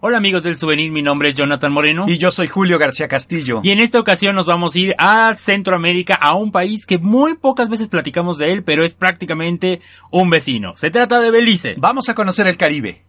[0.00, 2.04] Hola amigos del souvenir, mi nombre es Jonathan Moreno.
[2.06, 3.60] Y yo soy Julio García Castillo.
[3.64, 7.34] Y en esta ocasión nos vamos a ir a Centroamérica, a un país que muy
[7.34, 9.80] pocas veces platicamos de él, pero es prácticamente
[10.12, 10.76] un vecino.
[10.76, 11.74] Se trata de Belice.
[11.78, 13.07] Vamos a conocer el Caribe.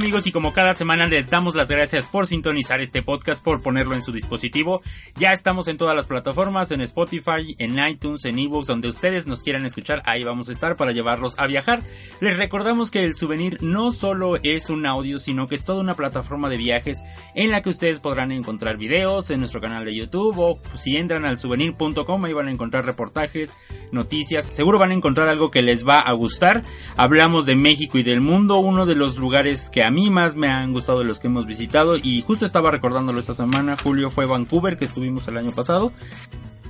[0.00, 3.94] Amigos y como cada semana les damos las gracias por sintonizar este podcast, por ponerlo
[3.94, 4.80] en su dispositivo.
[5.18, 9.42] Ya estamos en todas las plataformas, en Spotify, en iTunes, en ebooks, donde ustedes nos
[9.42, 11.82] quieran escuchar, ahí vamos a estar para llevarlos a viajar.
[12.22, 15.92] Les recordamos que el souvenir no solo es un audio, sino que es toda una
[15.92, 17.02] plataforma de viajes
[17.34, 21.26] en la que ustedes podrán encontrar videos en nuestro canal de YouTube o si entran
[21.26, 23.54] al souvenir.com ahí van a encontrar reportajes,
[23.92, 26.62] noticias, seguro van a encontrar algo que les va a gustar.
[26.96, 30.48] Hablamos de México y del mundo, uno de los lugares que a mí más me
[30.48, 34.76] han gustado los que hemos visitado y justo estaba recordándolo esta semana, Julio fue Vancouver
[34.76, 35.92] que estuvimos el año pasado.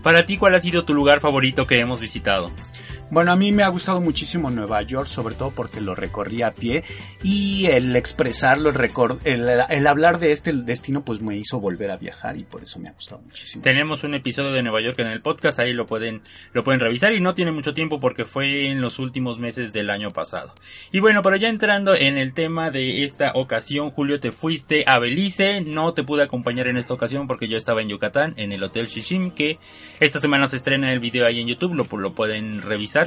[0.02, 2.50] Para ti, ¿cuál ha sido tu lugar favorito que hemos visitado?
[3.10, 6.52] Bueno, a mí me ha gustado muchísimo Nueva York, sobre todo porque lo recorrí a
[6.52, 6.84] pie
[7.24, 8.70] y el expresarlo,
[9.24, 12.78] el, el, hablar de este destino, pues me hizo volver a viajar y por eso
[12.78, 13.64] me ha gustado muchísimo.
[13.64, 16.22] Tenemos un episodio de Nueva York en el podcast, ahí lo pueden,
[16.52, 19.90] lo pueden revisar y no tiene mucho tiempo porque fue en los últimos meses del
[19.90, 20.54] año pasado.
[20.92, 25.00] Y bueno, pero ya entrando en el tema de esta ocasión, Julio, te fuiste a
[25.00, 28.62] Belice, no te pude acompañar en esta ocasión porque yo estaba en Yucatán, en el
[28.62, 29.58] Hotel Shishim, que
[29.98, 32.99] esta semana se estrena el video ahí en YouTube, lo, lo pueden revisar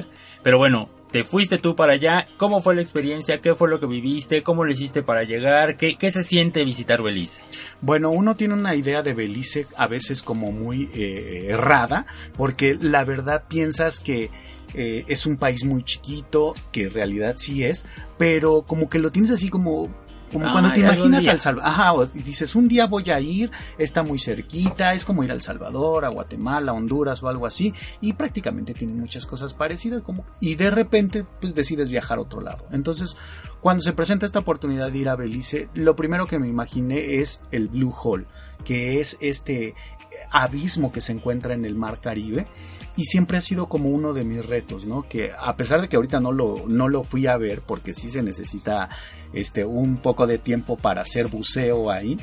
[0.44, 2.26] pero bueno, te fuiste tú para allá.
[2.38, 3.40] ¿Cómo fue la experiencia?
[3.40, 4.42] ¿Qué fue lo que viviste?
[4.42, 5.78] ¿Cómo lo hiciste para llegar?
[5.78, 7.42] ¿Qué, qué se siente visitar Belice?
[7.82, 13.04] Bueno, uno tiene una idea de Belice a veces como muy eh, errada, porque la
[13.06, 14.32] verdad piensas que
[14.74, 17.86] eh, es un país muy chiquito, que en realidad sí es,
[18.18, 19.94] pero como que lo tienes así como
[20.34, 21.70] como cuando te imaginas al Salvador.
[21.70, 26.06] Ajá, dices, un día voy a ir, está muy cerquita, es como ir al Salvador,
[26.06, 30.56] a Guatemala, a Honduras o algo así, y prácticamente tiene muchas cosas parecidas, como, y
[30.56, 32.66] de repente, pues decides viajar a otro lado.
[32.72, 33.16] Entonces,
[33.62, 37.40] cuando se presenta esta oportunidad de ir a Belice, lo primero que me imaginé es
[37.52, 38.26] el Blue Hole,
[38.66, 39.76] que es este
[40.32, 42.48] abismo que se encuentra en el mar Caribe
[42.96, 45.08] y siempre ha sido como uno de mis retos, ¿no?
[45.08, 48.10] Que a pesar de que ahorita no lo, no lo fui a ver porque sí
[48.10, 48.90] se necesita
[49.34, 52.20] este, un poco de tiempo para hacer buceo ahí,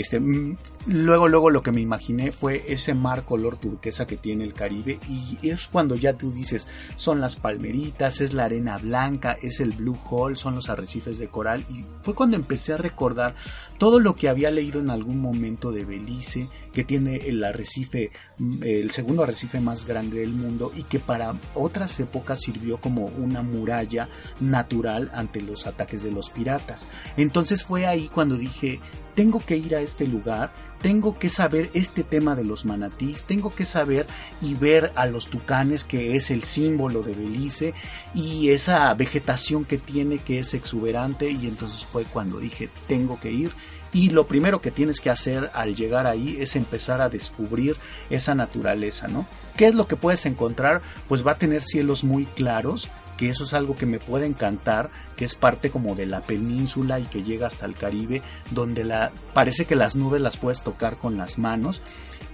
[0.00, 0.56] este, mm,
[0.86, 4.98] luego, luego lo que me imaginé fue ese mar color turquesa que tiene el Caribe
[5.08, 6.66] y es cuando ya tú dices,
[6.96, 11.28] son las palmeritas, es la arena blanca, es el blue hole, son los arrecifes de
[11.28, 13.34] coral y fue cuando empecé a recordar
[13.78, 18.62] todo lo que había leído en algún momento de Belice, que tiene el arrecife, mm,
[18.62, 23.42] el segundo arrecife más grande del mundo y que para otras épocas sirvió como una
[23.42, 24.08] muralla
[24.40, 26.88] natural ante los ataques de los piratas.
[27.16, 28.80] Entonces fue ahí cuando dije,
[29.14, 30.52] tengo que ir a este lugar,
[30.82, 34.06] tengo que saber este tema de los manatís, tengo que saber
[34.40, 37.74] y ver a los tucanes que es el símbolo de Belice
[38.14, 43.30] y esa vegetación que tiene que es exuberante y entonces fue cuando dije tengo que
[43.30, 43.52] ir
[43.94, 47.76] y lo primero que tienes que hacer al llegar ahí es empezar a descubrir
[48.10, 49.24] esa naturaleza, ¿no?
[49.56, 50.82] ¿Qué es lo que puedes encontrar?
[51.08, 54.90] Pues va a tener cielos muy claros, que eso es algo que me puede encantar,
[55.16, 59.12] que es parte como de la península y que llega hasta el Caribe, donde la,
[59.32, 61.82] parece que las nubes las puedes tocar con las manos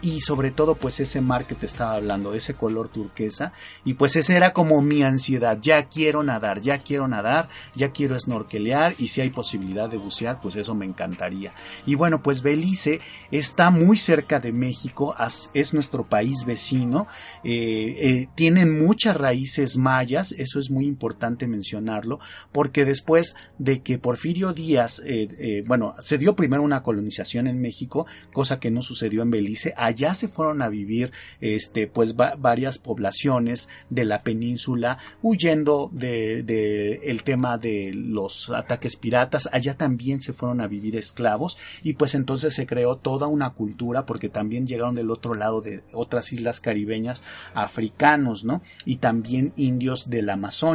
[0.02, 3.52] y sobre todo pues ese mar que te estaba hablando, ese color turquesa
[3.84, 8.18] y pues ese era como mi ansiedad, ya quiero nadar, ya quiero nadar, ya quiero
[8.18, 11.52] snorkelear y si hay posibilidad de bucear pues eso me encantaría.
[11.86, 13.00] Y bueno pues Belice
[13.30, 15.14] está muy cerca de México,
[15.54, 17.06] es nuestro país vecino,
[17.44, 22.20] eh, eh, tienen muchas raíces mayas, eso es muy importante mencionarlo,
[22.52, 27.60] porque después de que Porfirio Díaz, eh, eh, bueno, se dio primero una colonización en
[27.60, 32.78] México, cosa que no sucedió en Belice, allá se fueron a vivir, este, pues varias
[32.78, 40.20] poblaciones de la península, huyendo de, de el tema de los ataques piratas, allá también
[40.20, 44.66] se fueron a vivir esclavos, y pues entonces se creó toda una cultura, porque también
[44.66, 47.22] llegaron del otro lado de otras islas caribeñas
[47.54, 48.62] africanos, ¿no?
[48.84, 50.70] Y también indios de la Amazonas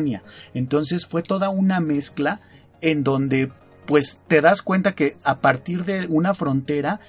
[0.53, 2.41] entonces fue toda una mezcla
[2.81, 3.51] en donde
[3.85, 6.99] pues te das cuenta que a partir de una frontera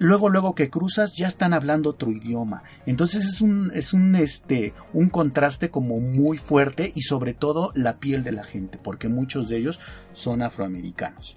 [0.00, 2.64] luego luego que cruzas ya están hablando otro idioma.
[2.86, 7.98] Entonces es un es un este un contraste como muy fuerte y sobre todo la
[7.98, 9.78] piel de la gente, porque muchos de ellos
[10.14, 11.36] son afroamericanos.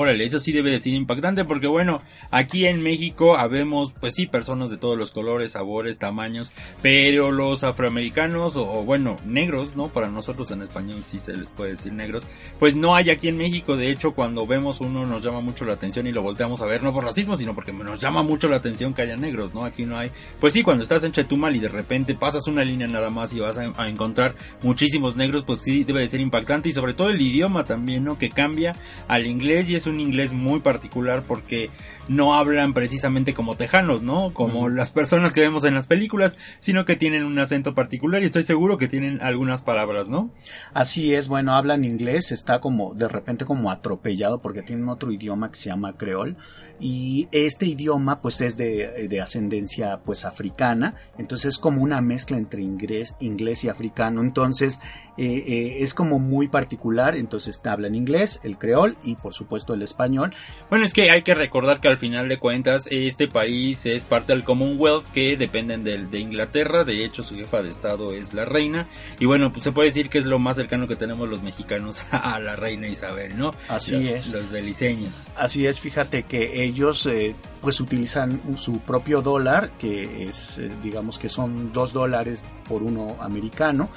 [0.00, 2.00] Órale, eso sí debe de ser impactante porque bueno,
[2.30, 7.64] aquí en México habemos pues sí personas de todos los colores, sabores, tamaños, pero los
[7.64, 9.88] afroamericanos o, bueno, negros, ¿no?
[9.88, 12.26] Para nosotros en español sí se les puede decir negros,
[12.58, 15.74] pues no hay aquí en México, de hecho cuando vemos uno nos llama mucho la
[15.74, 18.56] atención y lo volteamos a ver, no por racismo, sino porque nos llama mucho la
[18.56, 19.66] atención que haya negros, ¿no?
[19.66, 20.10] Aquí no hay,
[20.40, 23.40] pues sí, cuando estás en Chetumal y de repente pasas una línea nada más y
[23.40, 27.10] vas a, a encontrar muchísimos negros, pues sí debe de ser impactante y sobre todo
[27.10, 28.16] el idioma también, ¿no?
[28.16, 28.74] Que cambia
[29.06, 31.70] al inglés y es un inglés muy particular porque
[32.10, 34.34] no hablan precisamente como tejanos, ¿no?
[34.34, 38.24] Como las personas que vemos en las películas, sino que tienen un acento particular y
[38.24, 40.32] estoy seguro que tienen algunas palabras, ¿no?
[40.74, 45.52] Así es, bueno, hablan inglés, está como de repente como atropellado porque tienen otro idioma
[45.52, 46.36] que se llama creol
[46.80, 52.36] y este idioma pues es de, de ascendencia pues africana, entonces es como una mezcla
[52.36, 54.80] entre inglés, inglés y africano, entonces
[55.16, 59.82] eh, eh, es como muy particular, entonces hablan inglés, el creol y por supuesto el
[59.82, 60.32] español.
[60.70, 64.32] Bueno, es que hay que recordar que al final de cuentas este país es parte
[64.32, 68.44] del Commonwealth que dependen de, de Inglaterra, de hecho su jefa de estado es la
[68.44, 68.88] reina
[69.20, 72.04] y bueno, pues se puede decir que es lo más cercano que tenemos los mexicanos
[72.10, 73.52] a la reina Isabel, ¿no?
[73.68, 74.32] Así los, es.
[74.32, 75.26] Los beliceños.
[75.36, 81.18] Así es, fíjate que ellos eh, pues utilizan su propio dólar, que es eh, digamos
[81.18, 83.90] que son dos dólares por uno americano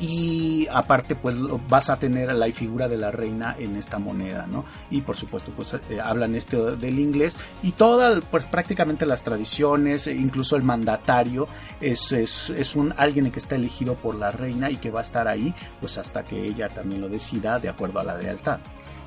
[0.00, 1.34] y aparte pues
[1.68, 5.52] vas a tener la figura de la reina en esta moneda no y por supuesto
[5.56, 11.46] pues eh, hablan este del inglés y todas pues prácticamente las tradiciones incluso el mandatario
[11.80, 15.02] es, es, es un alguien que está elegido por la reina y que va a
[15.02, 18.58] estar ahí pues hasta que ella también lo decida de acuerdo a la lealtad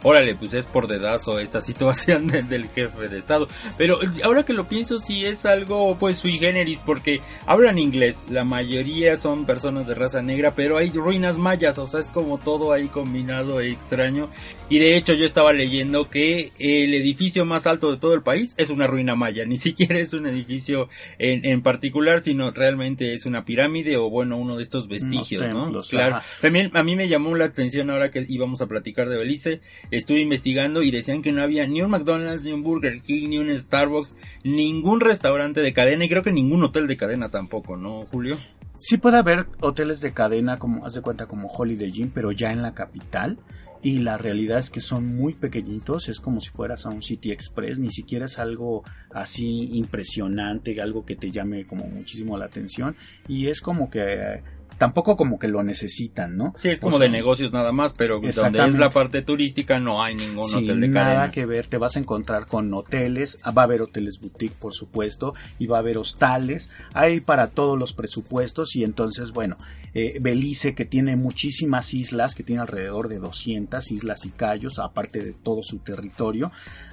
[0.03, 3.47] órale, pues es por dedazo esta situación de, del jefe de Estado.
[3.77, 8.43] Pero ahora que lo pienso, sí es algo pues sui generis, porque hablan inglés, la
[8.43, 12.73] mayoría son personas de raza negra, pero hay ruinas mayas, o sea, es como todo
[12.73, 14.29] ahí combinado e extraño.
[14.69, 18.53] Y de hecho yo estaba leyendo que el edificio más alto de todo el país
[18.57, 23.25] es una ruina maya, ni siquiera es un edificio en, en particular, sino realmente es
[23.25, 25.81] una pirámide o bueno, uno de estos vestigios, templos, ¿no?
[25.81, 26.15] Claro.
[26.17, 26.25] ajá.
[26.41, 30.21] También a mí me llamó la atención ahora que íbamos a platicar de Belice, estuve
[30.21, 33.55] investigando y decían que no había ni un McDonald's, ni un Burger King, ni un
[33.55, 38.37] Starbucks, ningún restaurante de cadena y creo que ningún hotel de cadena tampoco, ¿no, Julio?
[38.77, 42.51] Sí puede haber hoteles de cadena, como haz de cuenta como Holiday Inn, pero ya
[42.51, 43.37] en la capital.
[43.81, 47.31] Y la realidad es que son muy pequeñitos, es como si fueras a un City
[47.31, 48.83] Express, ni siquiera es algo
[49.13, 52.95] así impresionante, algo que te llame como muchísimo la atención.
[53.27, 54.43] Y es como que
[54.77, 56.53] tampoco como que lo necesitan, ¿no?
[56.61, 59.79] Sí, es como O sea, de negocios nada más, pero donde es la parte turística
[59.79, 61.31] no hay ningún Sí, hotel de nada cadena.
[61.31, 64.73] que ver, te vas a encontrar con hoteles, ah, va a haber hoteles boutique por
[64.73, 69.57] supuesto, y va a haber hostales, hay para todos los presupuestos y entonces bueno,
[69.93, 75.23] eh, Belice que tiene muchísimas islas, que tiene alrededor de 200 islas y cayos, aparte
[75.23, 76.51] de todo su territorio,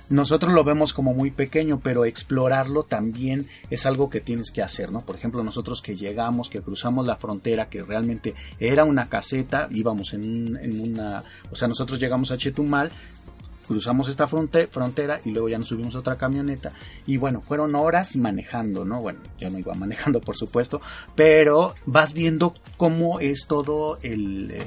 [0.09, 4.93] nosotros lo vemos como muy pequeño, pero explorarlo también es algo que tienes que hacer,
[4.93, 5.01] ¿no?
[5.01, 10.15] Por ejemplo, nosotros que llegamos, que cruzamos la frontera, que realmente era una caseta, íbamos
[10.15, 12.91] en, en una, o sea, nosotros llegamos a Chetumal,
[13.67, 16.73] cruzamos esta fronte- frontera y luego ya nos subimos a otra camioneta
[17.05, 19.01] y bueno, fueron horas manejando, ¿no?
[19.01, 20.81] Bueno, yo no iba manejando por supuesto,
[21.17, 24.53] pero vas viendo cómo es todo el...
[24.53, 24.67] eh,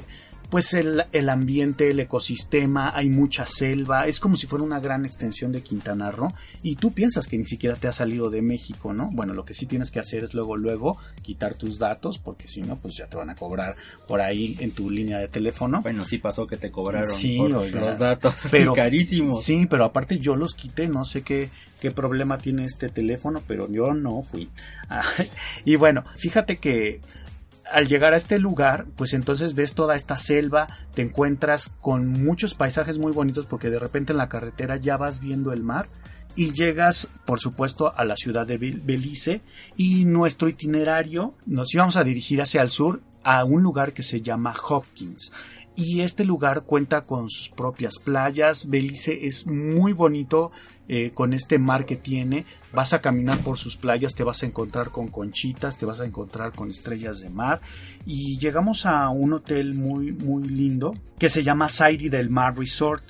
[0.50, 5.06] pues el, el ambiente, el ecosistema, hay mucha selva, es como si fuera una gran
[5.06, 6.32] extensión de Quintana Roo
[6.62, 9.08] y tú piensas que ni siquiera te has salido de México, ¿no?
[9.12, 12.62] Bueno, lo que sí tienes que hacer es luego, luego quitar tus datos porque si
[12.62, 13.76] no, pues ya te van a cobrar
[14.08, 15.80] por ahí en tu línea de teléfono.
[15.82, 17.80] Bueno, sí pasó que te cobraron Sí, por oiga.
[17.80, 19.42] los datos Pero- carísimos.
[19.42, 21.48] Sí, pero aparte yo los quité, no sé qué,
[21.80, 24.48] qué problema tiene este teléfono, pero yo no fui.
[25.64, 27.00] Y bueno, fíjate que
[27.70, 32.54] al llegar a este lugar, pues entonces ves toda esta selva, te encuentras con muchos
[32.54, 35.88] paisajes muy bonitos porque de repente en la carretera ya vas viendo el mar
[36.36, 39.40] y llegas, por supuesto, a la ciudad de Bel- Belice
[39.76, 44.20] y nuestro itinerario nos íbamos a dirigir hacia el sur a un lugar que se
[44.22, 45.32] llama Hopkins.
[45.76, 48.68] Y este lugar cuenta con sus propias playas.
[48.68, 50.50] Belice es muy bonito
[50.88, 52.44] eh, con este mar que tiene.
[52.72, 56.04] Vas a caminar por sus playas, te vas a encontrar con conchitas, te vas a
[56.04, 57.60] encontrar con estrellas de mar.
[58.04, 63.04] Y llegamos a un hotel muy, muy lindo que se llama Sairi del Mar Resort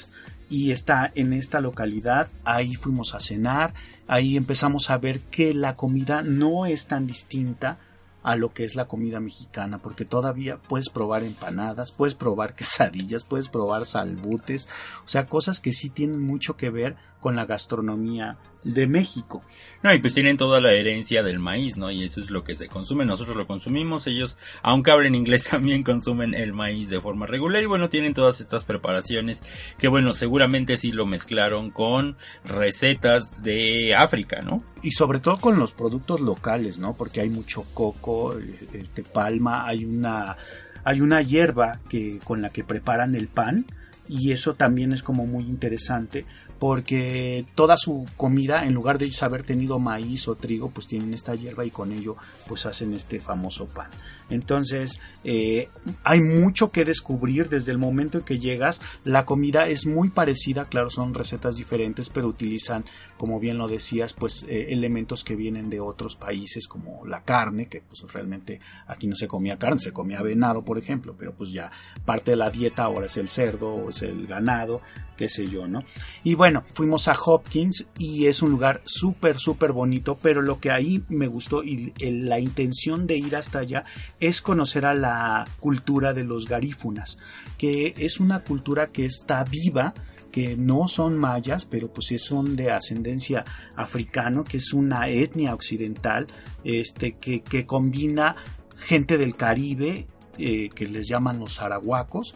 [0.50, 2.28] y está en esta localidad.
[2.44, 3.72] Ahí fuimos a cenar,
[4.06, 7.78] ahí empezamos a ver que la comida no es tan distinta
[8.22, 13.24] a lo que es la comida mexicana, porque todavía puedes probar empanadas, puedes probar quesadillas,
[13.24, 14.68] puedes probar salbutes,
[15.04, 19.42] o sea, cosas que sí tienen mucho que ver con la gastronomía de México.
[19.82, 21.90] No, y pues tienen toda la herencia del maíz, ¿no?
[21.90, 23.04] Y eso es lo que se consume.
[23.04, 27.62] Nosotros lo consumimos, ellos, aunque hablen inglés, también consumen el maíz de forma regular.
[27.62, 29.42] Y bueno, tienen todas estas preparaciones
[29.78, 34.62] que, bueno, seguramente sí lo mezclaron con recetas de África, ¿no?
[34.82, 36.94] Y sobre todo con los productos locales, ¿no?
[36.96, 38.36] Porque hay mucho coco,
[38.72, 40.36] este palma, hay una,
[40.84, 43.66] hay una hierba que, con la que preparan el pan
[44.10, 46.26] y eso también es como muy interesante
[46.60, 51.14] porque toda su comida, en lugar de ellos haber tenido maíz o trigo, pues tienen
[51.14, 53.88] esta hierba y con ello pues hacen este famoso pan.
[54.30, 55.68] Entonces, eh,
[56.04, 58.80] hay mucho que descubrir desde el momento en que llegas.
[59.04, 62.84] La comida es muy parecida, claro, son recetas diferentes, pero utilizan,
[63.18, 67.66] como bien lo decías, pues eh, elementos que vienen de otros países, como la carne,
[67.66, 71.52] que pues realmente aquí no se comía carne, se comía venado, por ejemplo, pero pues
[71.52, 71.70] ya
[72.04, 74.80] parte de la dieta ahora es el cerdo, o es el ganado,
[75.16, 75.84] qué sé yo, ¿no?
[76.25, 80.70] Y bueno, fuimos a Hopkins y es un lugar súper, súper bonito, pero lo que
[80.70, 83.84] ahí me gustó y la intención de ir hasta allá
[84.20, 87.18] es conocer a la cultura de los garífunas,
[87.58, 89.94] que es una cultura que está viva,
[90.30, 96.26] que no son mayas, pero pues son de ascendencia africano, que es una etnia occidental,
[96.62, 98.36] este, que, que combina
[98.76, 100.06] gente del Caribe,
[100.38, 102.34] eh, que les llaman los arahuacos,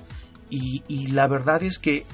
[0.51, 2.05] y, la verdad es que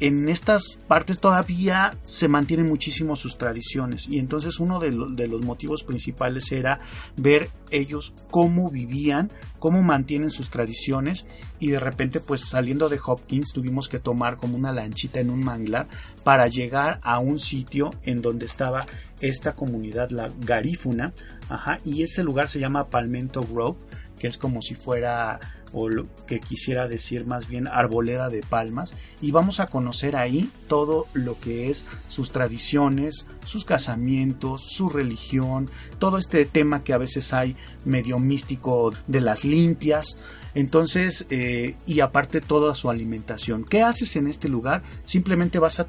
[0.00, 4.08] en estas partes todavía se mantienen muchísimo sus tradiciones.
[4.08, 6.80] Y entonces uno de, los motivos principales era
[7.16, 11.24] ver ellos cómo vivían, cómo mantienen sus tradiciones.
[11.58, 15.42] Y de repente pues saliendo de Hopkins tuvimos que tomar como una lanchita en un
[15.44, 15.88] manglar
[16.24, 18.86] para llegar a un sitio en donde estaba
[19.20, 21.14] esta comunidad, la garífuna,
[21.48, 23.78] ajá, y ese lugar se llama Palmento Grove,
[24.18, 25.40] que es como si fuera
[25.72, 30.50] o lo que quisiera decir más bien arboleda de palmas y vamos a conocer ahí
[30.68, 35.68] todo lo que es sus tradiciones, sus casamientos, su religión,
[35.98, 40.16] todo este tema que a veces hay medio místico de las limpias.
[40.54, 43.64] Entonces, eh, y aparte toda su alimentación.
[43.64, 44.82] ¿Qué haces en este lugar?
[45.04, 45.86] Simplemente vas a,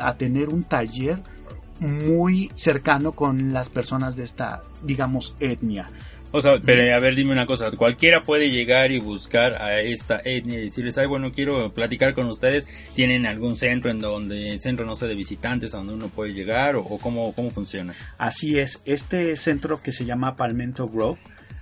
[0.00, 1.20] a tener un taller
[1.80, 5.90] muy cercano con las personas de esta, digamos, etnia.
[6.36, 10.20] O sea, pero a ver, dime una cosa, cualquiera puede llegar y buscar a esta
[10.24, 14.84] etnia y decirles, ay, bueno, quiero platicar con ustedes, ¿tienen algún centro en donde, centro,
[14.84, 17.94] no sé, de visitantes, a donde uno puede llegar o, cómo, cómo funciona?
[18.18, 21.20] Así es, este centro que se llama Palmento Grove,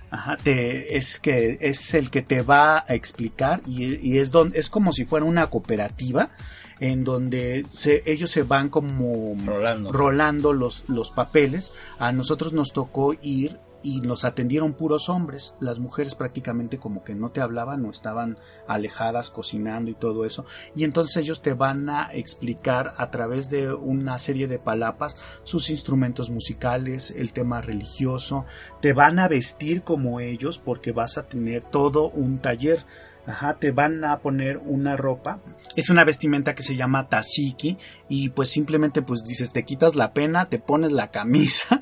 [0.09, 4.71] Ajá, te, es que es el que te va a explicar y, es donde es
[4.71, 6.31] como si fuera una cooperativa
[6.79, 11.71] en donde se, ellos se van como rolando, rolando los, los papeles.
[11.99, 15.53] A nosotros nos tocó ir y nos atendieron puros hombres.
[15.59, 18.37] Las mujeres prácticamente como que no te hablaban o estaban
[18.67, 20.45] alejadas cocinando y todo eso.
[20.75, 25.69] Y entonces ellos te van a explicar a través de una serie de palapas sus
[25.69, 28.45] instrumentos musicales, el tema religioso.
[28.81, 32.79] Te van a vestir como ellos porque vas a tener todo un taller.
[33.25, 35.39] Ajá, te van a poner una ropa.
[35.75, 37.77] Es una vestimenta que se llama tasiki
[38.09, 41.81] y pues simplemente pues dices, te quitas la pena, te pones la camisa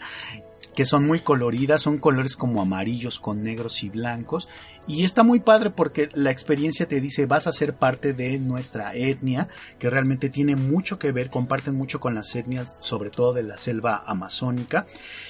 [0.75, 4.47] que son muy coloridas, son colores como amarillos con negros y blancos.
[4.87, 8.95] Y está muy padre porque la experiencia te dice vas a ser parte de nuestra
[8.95, 9.47] etnia
[9.77, 13.57] que realmente tiene mucho que ver, comparten mucho con las etnias sobre todo de la
[13.57, 14.85] selva amazónica.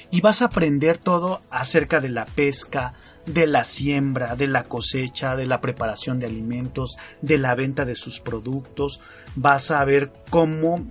[0.10, 2.94] Y vas a aprender todo acerca de la pesca,
[3.26, 7.96] de la siembra, de la cosecha, de la preparación de alimentos, de la venta de
[7.96, 9.00] sus productos,
[9.36, 10.88] vas a ver cómo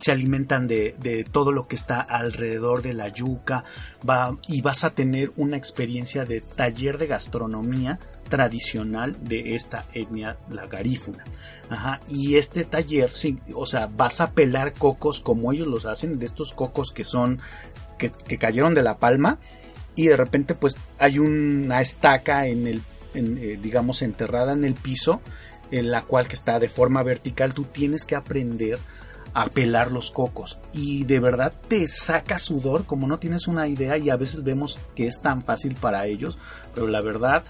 [0.00, 3.64] se alimentan de, todo lo que está alrededor de la yuca
[4.08, 10.38] va, y vas a tener una experiencia de taller de gastronomía tradicional de esta etnia,
[10.48, 11.24] la garífuna.
[11.68, 16.18] Ajá, y este taller, sí, o sea, vas a pelar cocos como ellos los hacen,
[16.18, 17.40] de estos cocos que son,
[17.98, 19.38] que, cayeron de la palma,
[19.96, 22.82] y de repente pues hay una estaca en el,
[23.14, 25.20] eh, digamos, enterrada en el piso,
[25.70, 28.78] en la cual que está de forma vertical, tú tienes que aprender
[29.34, 33.96] a pelar los cocos y de verdad te saca sudor como no tienes una idea
[33.98, 36.38] y a veces vemos que es tan fácil para ellos,
[36.74, 37.44] pero la verdad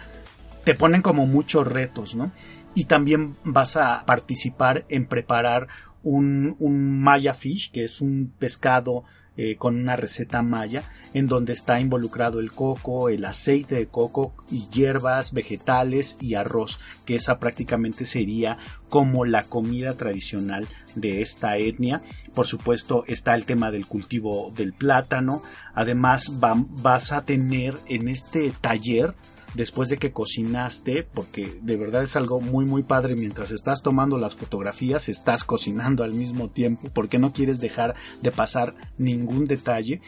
[0.64, 2.32] te ponen como muchos retos, ¿no?
[2.74, 5.68] Y también vas a participar en preparar
[6.02, 9.04] un, un maya fish, que es un pescado
[9.36, 10.82] eh, con una receta maya
[11.14, 16.78] en donde está involucrado el coco, el aceite de coco y hierbas, vegetales y arroz,
[17.06, 18.58] que esa prácticamente sería
[18.88, 22.02] como la comida tradicional de esta etnia.
[22.34, 25.42] Por supuesto está el tema del cultivo del plátano.
[25.74, 29.14] Además vas a tener en este taller
[29.54, 34.18] después de que cocinaste, porque de verdad es algo muy muy padre mientras estás tomando
[34.18, 40.00] las fotografías, estás cocinando al mismo tiempo, porque no quieres dejar de pasar ningún detalle.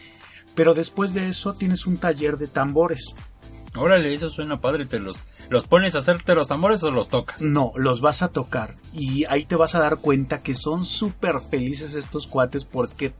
[0.55, 3.15] Pero después de eso tienes un taller de tambores.
[3.75, 5.17] Órale, eso suena padre, ¿te los,
[5.49, 7.41] los pones a hacerte los tambores o los tocas?
[7.41, 11.41] No, los vas a tocar y ahí te vas a dar cuenta que son súper
[11.41, 13.13] felices estos cuates porque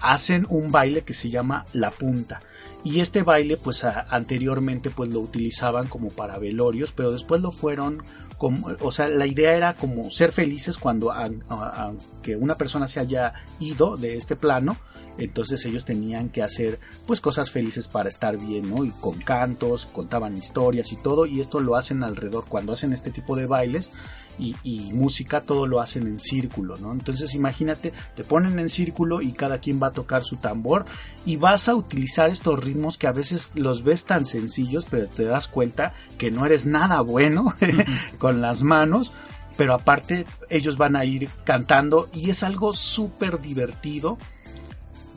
[0.00, 2.40] hacen un baile que se llama la punta.
[2.84, 8.02] Y este baile, pues anteriormente, pues lo utilizaban como para velorios, pero después lo fueron
[8.38, 13.96] o sea, la idea era como ser felices cuando aunque una persona se haya ido
[13.96, 14.76] de este plano,
[15.18, 18.84] entonces ellos tenían que hacer pues cosas felices para estar bien, ¿no?
[18.84, 23.10] Y con cantos, contaban historias y todo, y esto lo hacen alrededor cuando hacen este
[23.10, 23.90] tipo de bailes
[24.38, 26.92] y, música, todo lo hacen en círculo, ¿no?
[26.92, 30.86] Entonces imagínate, te ponen en círculo y cada quien va a tocar su tambor
[31.26, 35.24] y vas a utilizar estos ritmos que a veces los ves tan sencillos, pero te
[35.24, 37.52] das cuenta que no eres nada bueno
[38.32, 39.12] las manos
[39.58, 44.16] pero aparte ellos van a ir cantando y es algo súper divertido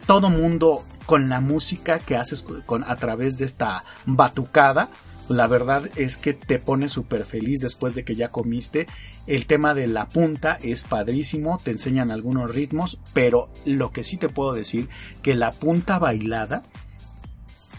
[0.08, 4.90] todo mundo con la música que haces con, a través de esta batucada.
[5.30, 8.88] La verdad es que te pone súper feliz después de que ya comiste.
[9.28, 14.18] El tema de la punta es padrísimo, te enseñan algunos ritmos, pero lo que sí
[14.18, 14.90] te puedo decir
[15.22, 16.64] que la punta bailada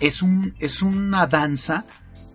[0.00, 1.84] es, un, es una danza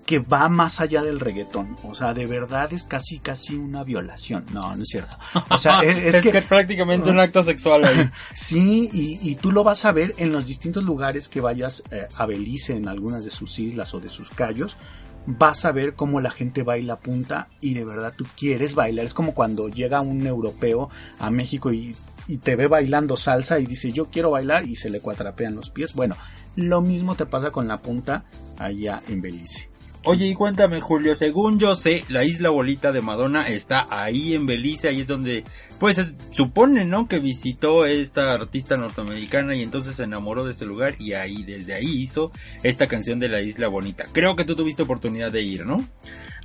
[0.07, 1.75] que va más allá del reggaetón.
[1.83, 4.45] O sea, de verdad es casi, casi una violación.
[4.53, 5.17] No, no es cierto.
[5.49, 8.09] O sea, es, que, prácticamente un acto sexual ahí.
[8.33, 12.25] sí, y, tú lo vas a ver en los distintos lugares que vayas eh, a
[12.25, 14.77] Belice, en algunas de sus islas o de sus callos.
[15.25, 19.05] Vas a ver cómo la gente baila punta y de verdad tú quieres bailar.
[19.05, 21.93] Es como cuando llega un europeo a México y
[22.29, 25.69] y te ve bailando salsa y dice yo quiero bailar y se le cuatrapean los
[25.69, 25.93] pies.
[25.93, 26.17] Bueno,
[26.57, 28.25] lo mismo te pasa con la punta
[28.57, 29.69] allá en Belice.
[30.09, 34.45] Oye, y cuéntame, Julio, según yo sé, la isla bolita de Madonna está ahí en
[34.45, 35.43] Belice, ahí es donde,
[35.81, 37.09] pues, supone, ¿no?
[37.09, 41.73] Que visitó esta artista norteamericana y entonces se enamoró de este lugar y ahí, desde
[41.73, 42.31] ahí hizo
[42.63, 44.05] esta canción de la isla bonita.
[44.13, 45.85] Creo que tú tuviste oportunidad de ir, ¿no?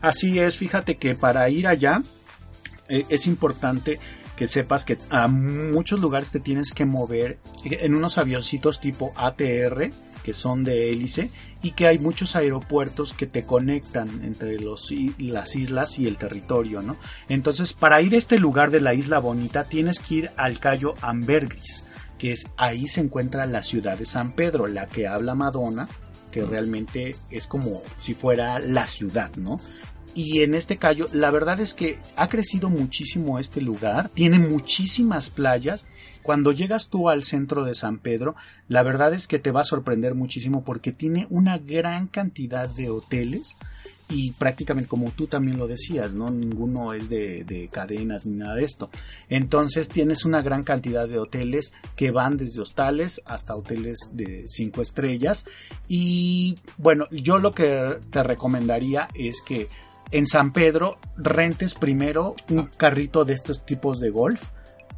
[0.00, 2.02] Así es, fíjate que para ir allá
[2.88, 4.00] eh, es importante
[4.34, 9.90] que sepas que a muchos lugares te tienes que mover en unos avioncitos tipo ATR
[10.22, 11.30] que son de hélice
[11.62, 16.82] y que hay muchos aeropuertos que te conectan entre los, las islas y el territorio,
[16.82, 16.96] ¿no?
[17.28, 20.94] Entonces, para ir a este lugar de la isla bonita tienes que ir al Cayo
[21.02, 21.84] Ambergris,
[22.18, 25.88] que es ahí se encuentra la ciudad de San Pedro, la que habla Madonna,
[26.30, 29.58] que realmente es como si fuera la ciudad, ¿no?
[30.14, 35.30] Y en este callo, la verdad es que ha crecido muchísimo este lugar, tiene muchísimas
[35.30, 35.86] playas.
[36.22, 38.34] Cuando llegas tú al centro de San Pedro,
[38.68, 42.90] la verdad es que te va a sorprender muchísimo porque tiene una gran cantidad de
[42.90, 43.56] hoteles
[44.12, 46.30] y prácticamente como tú también lo decías, ¿no?
[46.30, 48.90] Ninguno es de, de, cadenas ni nada de esto.
[49.28, 54.82] Entonces tienes una gran cantidad de hoteles que van desde hostales hasta hoteles de cinco
[54.82, 55.46] estrellas.
[55.88, 59.68] Y bueno, yo lo que te recomendaría es que
[60.12, 64.42] en San Pedro rentes primero un carrito de estos tipos de golf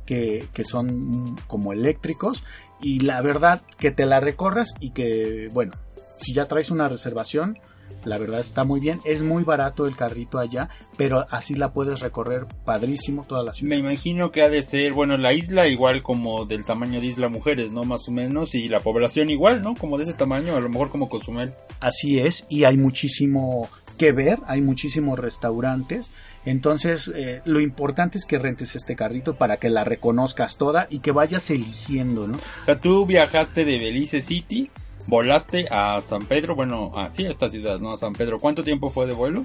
[0.05, 2.45] que, son como eléctricos
[2.81, 5.73] y la verdad que te la recorras y que bueno,
[6.19, 7.59] si ya traes una reservación,
[8.05, 12.01] la verdad está muy bien, es muy barato el carrito allá, pero así la puedes
[12.01, 13.71] recorrer padrísimo toda la ciudad.
[13.71, 17.29] Me imagino que ha de ser, bueno, la isla igual como del tamaño de Isla
[17.29, 17.85] Mujeres, ¿no?
[17.85, 19.75] Más o menos, y la población igual, ¿no?
[19.75, 21.53] Como de ese tamaño, a lo mejor como Cozumel.
[21.81, 26.13] Así es, y hay muchísimo que ver, hay muchísimos restaurantes,
[26.45, 30.99] entonces eh, lo importante es que rentes este carrito para que la reconozcas toda y
[30.99, 32.37] que vayas eligiendo, ¿no?
[32.37, 34.71] O sea, tú viajaste de Belice City,
[35.07, 37.93] volaste a San Pedro, bueno, así a esta ciudad, ¿no?
[37.93, 39.45] A San Pedro, ¿cuánto tiempo fue de vuelo?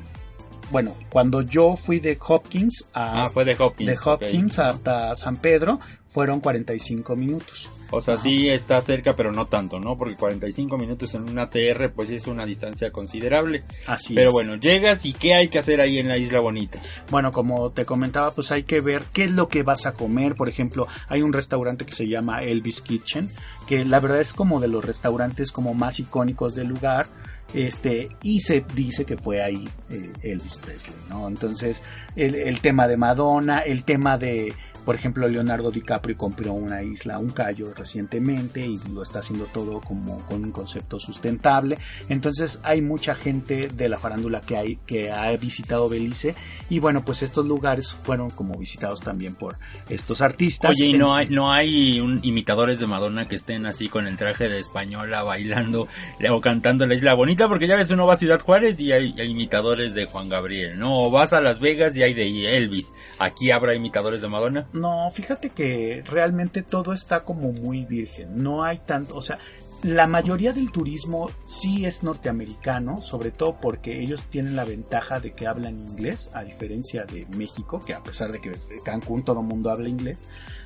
[0.72, 5.38] Bueno, cuando yo fui de Hopkins a ah, fue de Hopkins, de Hopkins hasta San
[5.38, 5.80] Pedro
[6.10, 7.70] fueron 45 minutos.
[7.92, 9.98] O sea, sí está cerca, pero no tanto, ¿no?
[9.98, 13.64] Porque 45 minutos en una TR pues es una distancia considerable.
[13.88, 16.80] Así Pero bueno, llegas y ¿qué hay que hacer ahí en la Isla Bonita?
[17.12, 20.36] Bueno, como te comentaba, pues hay que ver qué es lo que vas a comer.
[20.36, 23.30] Por ejemplo, hay un restaurante que se llama Elvis Kitchen,
[23.68, 27.08] que la verdad es como de los restaurantes como más icónicos del lugar
[27.54, 31.28] este, y se dice que fue ahí eh, Elvis Presley, ¿no?
[31.28, 31.84] Entonces,
[32.16, 34.54] el, tema de Madonna, el tema de,
[34.90, 39.82] por ejemplo, Leonardo DiCaprio compró una isla, un callo recientemente y lo está haciendo todo
[39.82, 41.78] como con un concepto sustentable.
[42.10, 46.34] Entonces hay mucha gente de la farándula que, hay, que ha visitado Belice
[46.72, 49.58] y bueno, pues estos lugares fueron como visitados también por
[49.90, 50.72] estos artistas.
[50.72, 54.18] Oye, ¿y no hay, no hay un, imitadores de Madonna que estén así con el
[54.18, 55.88] traje de española bailando
[56.32, 57.48] o cantando la isla bonita?
[57.48, 61.04] Porque ya ves, uno va a Ciudad Juárez y hay, imitadores de Juan Gabriel, ¿no?
[61.04, 62.92] O vas a Las Vegas y hay de Elvis.
[63.20, 64.68] ¿Aquí habrá imitadores de Madonna?
[64.80, 68.42] No, fíjate que realmente todo está como muy virgen.
[68.42, 69.40] No hay tanto, o sea,
[69.84, 75.32] la mayoría del turismo sí es norteamericano, sobre todo porque ellos tienen la ventaja de
[75.32, 78.52] que hablan inglés, a diferencia de México, que a pesar de que
[78.84, 80.22] Cancún todo el mundo habla inglés,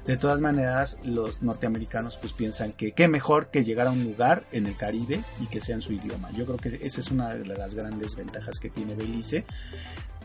[0.06, 4.45] de todas maneras los norteamericanos pues piensan que qué mejor que llegar a un lugar
[4.52, 6.32] en el Caribe y que sea en su idioma.
[6.32, 9.45] Yo creo que esa es una de las grandes ventajas que tiene Belice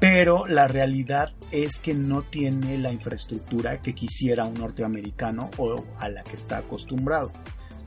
[0.00, 6.08] pero la realidad es que no tiene la infraestructura que quisiera un norteamericano o a
[6.08, 7.32] la que está acostumbrado.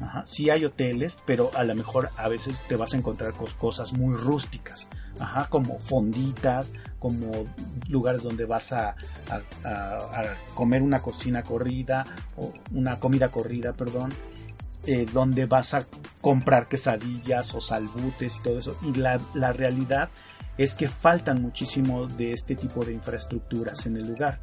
[0.02, 0.24] Ajá.
[0.26, 3.94] Sí hay hoteles, pero a lo mejor a veces te vas a encontrar con cosas
[3.94, 4.88] muy rústicas,
[5.20, 7.46] Ajá, como fonditas, como
[7.90, 8.96] lugares donde vas a,
[10.56, 12.06] comer una cocina corrida
[12.38, 14.14] o una comida corrida, perdón,
[14.86, 15.86] eh, donde vas a
[16.22, 18.78] comprar quesadillas o salbutes y todo eso.
[18.82, 20.10] Y la, la realidad
[20.58, 24.40] es que faltan muchísimo de este tipo de infraestructuras en el lugar.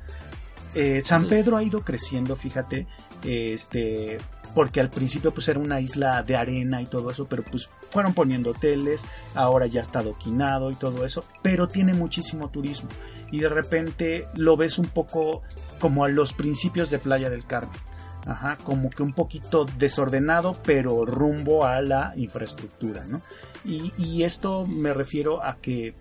[0.74, 2.86] Eh, San Pedro ha ido creciendo, fíjate,
[3.24, 4.18] este,
[4.58, 8.12] porque al principio pues era una isla de arena y todo eso, pero pues fueron
[8.12, 9.04] poniendo hoteles,
[9.36, 12.88] ahora ya está adoquinado y todo eso, pero tiene muchísimo turismo
[13.30, 15.42] y de repente lo ves un poco
[15.78, 17.78] como a los principios de Playa del Carmen.
[18.26, 23.22] Ajá, como que un poquito desordenado, pero rumbo a la infraestructura, ¿no?
[23.64, 25.94] Y, esto me refiero a que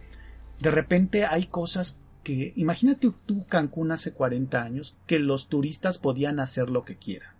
[0.60, 6.40] de repente hay cosas que, imagínate tú Cancún hace 40 años, que los turistas podían
[6.40, 7.37] hacer lo que quieran,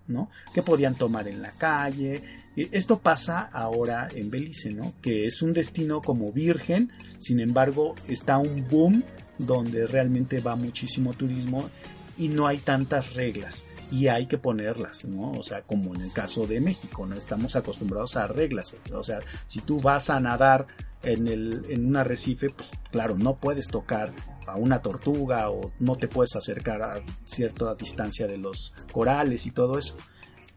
[0.54, 2.24] Que podían tomar en la calle.
[2.56, 4.94] Esto pasa ahora en Belice, ¿no?
[5.02, 9.04] Que es un destino como virgen, sin embargo está un boom
[9.38, 11.70] donde realmente va muchísimo turismo
[12.18, 15.32] y no hay tantas reglas y hay que ponerlas, ¿no?
[15.34, 19.20] O sea, como en el caso de México, no estamos acostumbrados a reglas, o sea,
[19.46, 20.68] si tú vas a nadar
[21.04, 24.14] en, el, en un arrecife, pues claro, no puedes tocar
[24.48, 29.52] a una tortuga o no te puedes acercar a cierta distancia de los corales y
[29.52, 29.96] todo eso.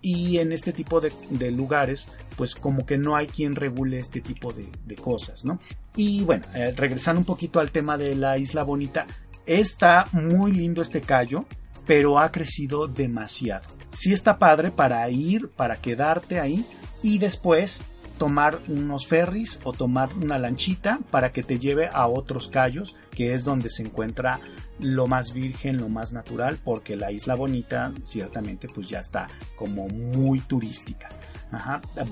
[0.03, 4.51] Y en este tipo de, lugares, pues como que no hay quien regule este tipo
[4.53, 5.61] de, cosas, ¿no?
[5.95, 9.07] Y bueno, eh, regresando un poquito al tema de la isla bonita,
[9.45, 11.45] está muy lindo este callo,
[11.87, 13.69] pero ha crecido demasiado.
[13.93, 16.65] Sí está padre para ir, para quedarte ahí
[17.03, 17.83] y después
[18.21, 23.33] tomar unos ferries o tomar una lanchita para que te lleve a otros callos, que
[23.33, 24.41] es donde se encuentra
[24.79, 29.89] lo más virgen, lo más natural, porque la isla bonita ciertamente pues ya está como
[29.89, 31.09] muy turística.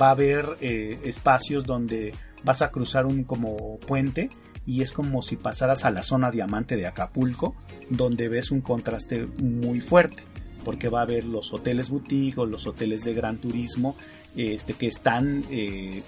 [0.01, 4.31] Va a haber eh, espacios donde vas a cruzar un como puente
[4.65, 7.55] y es como si pasaras a la zona diamante de Acapulco,
[7.91, 10.23] donde ves un contraste muy fuerte,
[10.69, 13.97] porque va a haber los hoteles boutique o los hoteles de gran turismo
[14.37, 16.03] este, que están eh,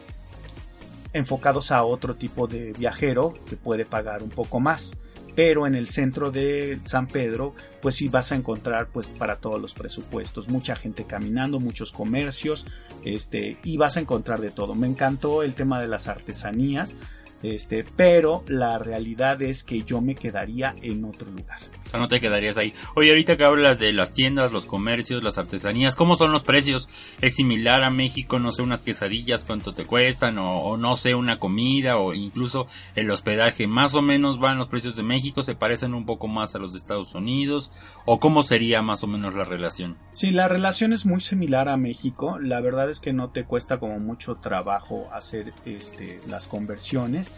[1.15, 4.99] enfocados a otro tipo de viajero que puede pagar un poco más.
[5.35, 9.59] Pero en el centro de San Pedro, pues sí vas a encontrar pues para todos
[9.59, 12.67] los presupuestos, mucha gente caminando, muchos comercios,
[13.03, 14.75] este, y vas a encontrar de todo.
[14.75, 16.97] Me encantó el tema de las artesanías,
[17.43, 21.61] este, pero la realidad es que yo me quedaría en otro lugar.
[21.91, 22.73] O sea, no te quedarías ahí.
[22.95, 26.89] Oye, ahorita que hablas de las tiendas, los comercios, las artesanías, ¿cómo son los precios?
[27.21, 28.39] ¿Es similar a México?
[28.39, 33.11] No sé, unas quesadillas, cuánto te cuestan, o, no sé, una comida, o incluso el
[33.11, 33.67] hospedaje.
[33.67, 36.75] Más o menos van los precios de México, se parecen un poco más a los
[36.75, 37.73] de Estados Unidos,
[38.05, 39.97] o cómo sería más o menos la relación?
[40.13, 42.39] Sí, la relación es muy similar a México.
[42.39, 47.35] La verdad es que no te cuesta como mucho trabajo hacer este, las conversiones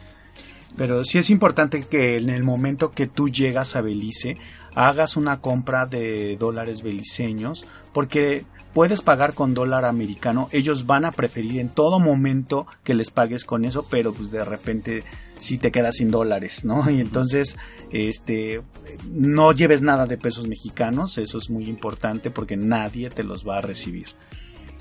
[0.77, 4.37] pero sí es importante que en el momento que tú llegas a Belice
[4.75, 10.49] hagas una compra de dólares beliceños porque puedes pagar con dólar americano.
[10.51, 14.45] Ellos van a preferir en todo momento que les pagues con eso, pero pues de
[14.45, 15.05] repente
[15.43, 16.89] si te quedas sin dólares, ¿no?
[16.91, 17.57] Y entonces,
[17.91, 18.63] este,
[19.11, 23.59] no lleves nada de pesos mexicanos, eso es muy importante porque nadie te los va
[23.59, 24.07] a recibir.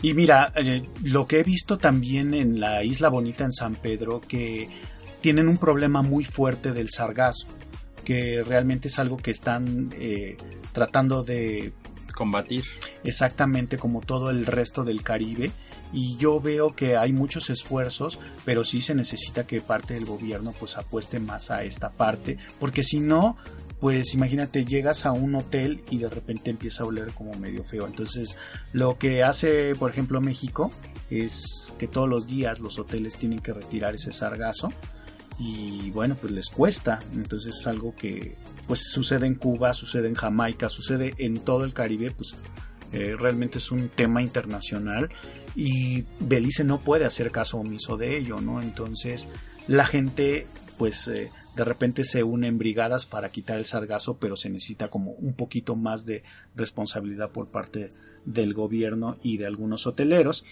[0.03, 4.21] Y mira, eh, lo que he visto también en la Isla Bonita en San Pedro,
[4.21, 4.67] que
[5.21, 7.47] tienen un problema muy fuerte del sargazo,
[8.03, 10.37] que realmente es algo que están eh,
[10.73, 11.73] tratando de
[12.21, 12.65] combatir.
[13.03, 15.51] Exactamente como todo el resto del Caribe.
[15.93, 20.53] Y yo veo que hay muchos esfuerzos, pero sí se necesita que parte del gobierno
[20.59, 23.37] pues apueste más a esta parte, porque si no,
[23.79, 27.87] pues imagínate, llegas a un hotel y de repente empieza a oler como medio feo.
[27.87, 28.37] Entonces,
[28.71, 30.71] lo que hace, por ejemplo, México
[31.09, 34.71] es que todos los días los hoteles tienen que retirar ese sargazo
[35.41, 36.99] y bueno, pues les cuesta.
[37.15, 38.35] Entonces es algo que
[38.67, 42.35] pues sucede en Cuba, sucede en Jamaica, sucede en todo el Caribe, pues
[42.93, 45.09] eh, realmente es un tema internacional
[45.55, 48.61] y Belice no puede hacer caso omiso de ello, ¿no?
[48.61, 49.27] Entonces
[49.67, 50.45] la gente
[50.77, 54.89] pues eh, de repente se une en brigadas para quitar el sargazo, pero se necesita
[54.89, 56.23] como un poquito más de
[56.55, 57.89] responsabilidad por parte
[58.25, 60.45] del gobierno y de algunos hoteleros.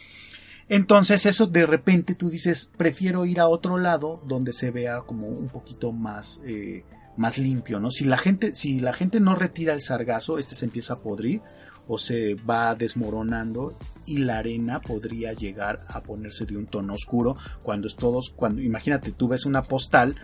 [0.69, 5.27] Entonces eso de repente tú dices, prefiero ir a otro lado donde se vea como
[5.27, 6.85] un poquito más, eh,
[7.17, 7.89] más limpio, ¿no?
[7.89, 11.41] Si la gente, si la gente no retira el sargazo, este se empieza a podrir
[11.87, 17.35] o se va desmoronando y la arena podría llegar a ponerse de un tono oscuro
[17.63, 20.15] cuando es todos, cuando imagínate, tú ves una postal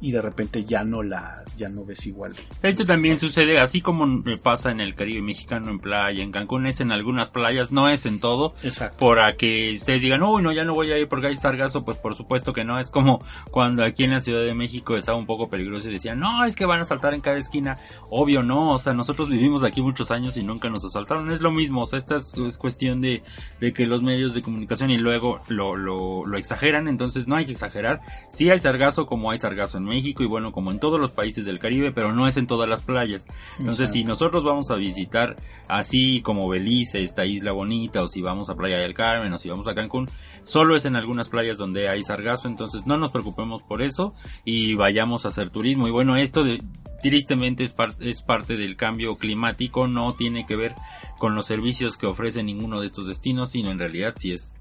[0.00, 2.34] y de repente ya no la ya no ves igual.
[2.62, 6.80] Esto también sucede así como pasa en el Caribe mexicano en playa, en Cancún es
[6.80, 8.54] en algunas playas, no es en todo.
[8.62, 9.06] Exacto.
[9.06, 11.98] Para que ustedes digan, "Uy, no, ya no voy a ir porque hay sargazo", pues
[11.98, 15.26] por supuesto que no, es como cuando aquí en la Ciudad de México estaba un
[15.26, 18.72] poco peligroso y decían, "No, es que van a saltar en cada esquina." Obvio no,
[18.72, 21.86] o sea, nosotros vivimos aquí muchos años y nunca nos asaltaron, es lo mismo, o
[21.86, 23.22] sea, esta es, cuestión de,
[23.60, 27.46] de, que los medios de comunicación y luego lo, lo, lo exageran, entonces no hay
[27.46, 28.00] que exagerar.
[28.28, 31.44] Sí hay sargazo como hay sargazo en México y bueno, como en todos los países
[31.44, 33.26] del Caribe, pero no es en todas las playas.
[33.58, 35.36] Entonces, si nosotros vamos a visitar
[35.68, 39.48] así como Belice, esta isla bonita, o si vamos a Playa del Carmen, o si
[39.48, 40.08] vamos a Cancún,
[40.44, 44.14] solo es en algunas playas donde hay sargazo, entonces no nos preocupemos por eso
[44.44, 45.88] y vayamos a hacer turismo.
[45.88, 46.62] Y bueno, esto de,
[47.02, 50.74] tristemente es, es parte del cambio climático, no tiene que ver
[51.18, 54.56] con los servicios que ofrece ninguno de estos destinos, sino en realidad si es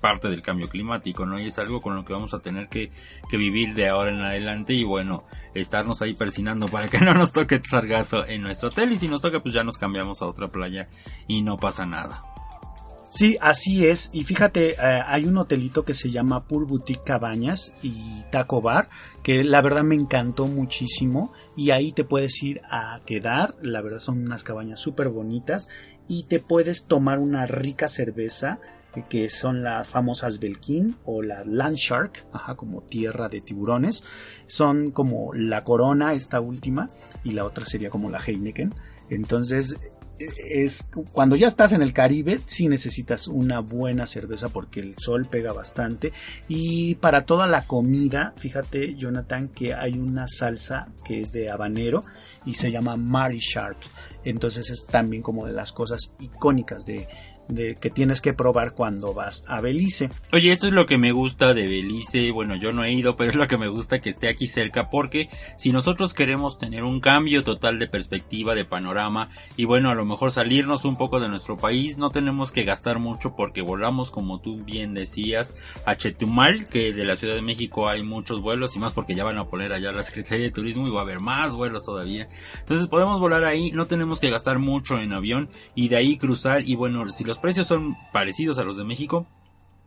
[0.00, 1.38] parte del cambio climático, ¿no?
[1.38, 2.90] Y es algo con lo que vamos a tener que,
[3.30, 7.60] vivir de ahora en adelante y bueno, estarnos ahí persinando para que no nos toque
[7.62, 10.88] sargazo en nuestro hotel y si nos toca pues ya nos cambiamos a otra playa
[11.26, 12.24] y no pasa nada.
[13.10, 14.08] Sí, así es.
[14.12, 18.88] Y fíjate, eh, hay un hotelito que se llama Pool Boutique Cabañas y Taco Bar,
[19.24, 21.32] que la verdad me encantó muchísimo.
[21.56, 23.56] Y ahí te puedes ir a quedar.
[23.62, 25.68] La verdad son unas cabañas súper bonitas.
[26.06, 28.60] Y te puedes tomar una rica cerveza
[29.08, 34.04] que son las famosas Belkin o la Landshark, ajá, como tierra de tiburones.
[34.46, 36.88] Son como la Corona, esta última,
[37.22, 38.74] y la otra sería como la Heineken.
[39.08, 39.76] Entonces,
[40.20, 45.26] es cuando ya estás en el Caribe, sí necesitas una buena cerveza porque el sol
[45.26, 46.12] pega bastante.
[46.48, 52.04] Y para toda la comida, fíjate, Jonathan, que hay una salsa que es de habanero
[52.44, 53.78] y se llama Mary Sharp.
[54.24, 57.08] Entonces es también como de las cosas icónicas de,
[57.50, 60.10] de que tienes que probar cuando vas a Belice.
[60.32, 62.30] Oye, esto es lo que me gusta de Belice.
[62.30, 64.90] Bueno, yo no he ido, pero es lo que me gusta que esté aquí cerca
[64.90, 69.94] porque si nosotros queremos tener un cambio total de perspectiva, de panorama y bueno, a
[69.94, 74.10] lo mejor salirnos un poco de nuestro país, no tenemos que gastar mucho porque volamos,
[74.10, 78.76] como tú bien decías, a Chetumal, que de la Ciudad de México hay muchos vuelos
[78.76, 81.02] y más porque ya van a poner allá la Secretaría de Turismo y va a
[81.02, 82.26] haber más vuelos todavía.
[82.58, 86.62] Entonces podemos volar ahí, no tenemos que gastar mucho en avión y de ahí cruzar
[86.68, 89.26] y bueno, si los precios son parecidos a los de México.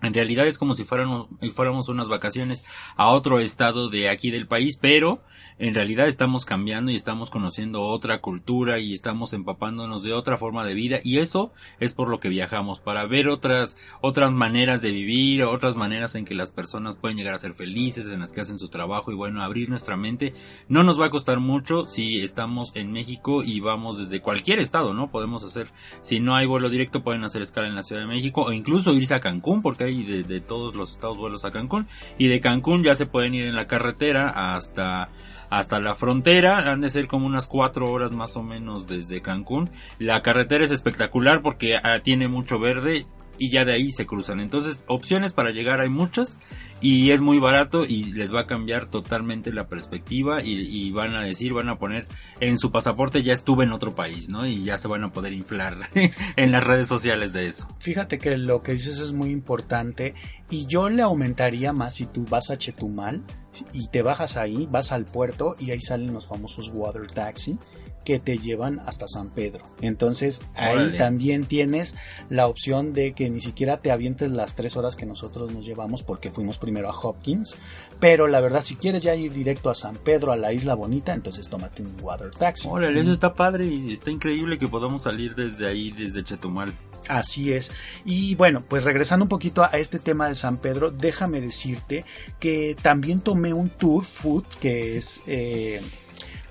[0.01, 2.65] En realidad es como si fuéramos, fuéramos unas vacaciones
[2.97, 5.21] a otro estado de aquí del país, pero
[5.59, 10.65] en realidad estamos cambiando y estamos conociendo otra cultura y estamos empapándonos de otra forma
[10.65, 14.91] de vida y eso es por lo que viajamos para ver otras otras maneras de
[14.91, 18.41] vivir, otras maneras en que las personas pueden llegar a ser felices, en las que
[18.41, 20.33] hacen su trabajo y bueno, abrir nuestra mente
[20.67, 24.93] no nos va a costar mucho si estamos en México y vamos desde cualquier estado,
[24.93, 25.11] ¿no?
[25.11, 25.67] Podemos hacer,
[26.01, 28.93] si no hay vuelo directo pueden hacer escala en la Ciudad de México o incluso
[28.93, 31.87] irse a Cancún porque hay de, todos los estados vuelos a Cancún
[32.17, 35.09] y de Cancún ya se pueden ir en la carretera hasta
[35.57, 36.71] hasta la frontera.
[36.71, 39.69] Han de ser como unas cuatro horas más o menos desde Cancún.
[39.99, 43.05] La carretera es espectacular porque ah, tiene mucho verde
[43.37, 44.39] y ya de ahí se cruzan.
[44.39, 46.37] Entonces, opciones para llegar hay muchas
[46.81, 51.21] y es muy barato y les va a cambiar totalmente la perspectiva y, van a
[51.21, 52.07] decir, van a poner
[52.39, 54.45] en su pasaporte ya estuve en otro país, ¿no?
[54.45, 55.77] Y ya se van a poder inflar
[56.35, 57.67] en las redes sociales de eso.
[57.79, 60.13] Fíjate que lo que dices es muy importante
[60.49, 63.23] y yo le aumentaría más si tú vas a Chetumal
[63.71, 67.57] y te bajas ahí, vas al puerto y ahí salen los famosos water taxi
[68.03, 69.63] que te llevan hasta San Pedro.
[69.81, 71.95] Entonces ahí también tienes
[72.29, 76.03] la opción de que ni siquiera te avientes las tres horas que nosotros nos llevamos
[76.03, 77.55] porque fuimos primero a Hopkins.
[77.99, 81.13] Pero la verdad, si quieres ya ir directo a San Pedro, a la isla bonita,
[81.13, 82.67] entonces tómate un water taxi.
[82.69, 86.73] Órale, eso está padre y está increíble que podamos salir desde ahí, desde Chetumal.
[87.07, 87.71] Así es.
[88.05, 92.05] Y bueno, pues regresando un poquito a este tema de San Pedro, déjame decirte
[92.39, 95.21] que también tomé un tour food que es...
[95.27, 95.81] Eh,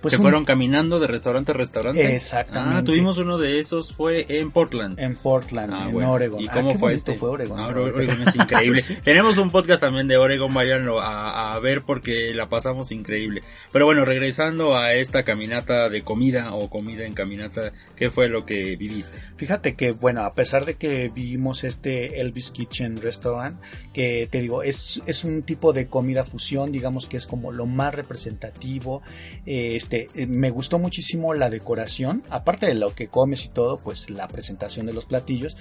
[0.03, 2.17] pues Se fueron caminando de restaurante a restaurante.
[2.17, 2.79] Exactamente.
[2.81, 4.99] Ah, tuvimos uno de esos, fue en Portland.
[4.99, 6.41] En Portland, ah, en Oregon.
[6.41, 7.17] ¿Y cómo ah, fue este?
[7.17, 7.59] Fue Oregon.
[7.61, 8.83] Ah, Oregon es increíble.
[9.05, 13.45] Tenemos un podcast también de Oregon, váyanlo a, a, ver porque la pasamos increíble.
[13.71, 18.45] Pero bueno, regresando a esta caminata de comida o comida en caminata, ¿qué fue lo
[18.45, 19.17] que viviste?
[19.37, 23.61] Fíjate que, bueno, a pesar de que vivimos este Elvis Kitchen Restaurant,
[23.95, 27.67] que te digo, es, es un tipo de comida fusión, digamos que es como lo
[27.67, 29.03] más representativo,
[29.47, 33.79] este este, eh, me gustó muchísimo la decoración, aparte de lo que comes y todo,
[33.79, 35.57] pues la presentación de los platillos.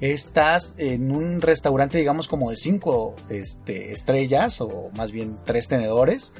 [0.00, 6.32] Estás en un restaurante, digamos, como de cinco este, estrellas, o más bien tres tenedores,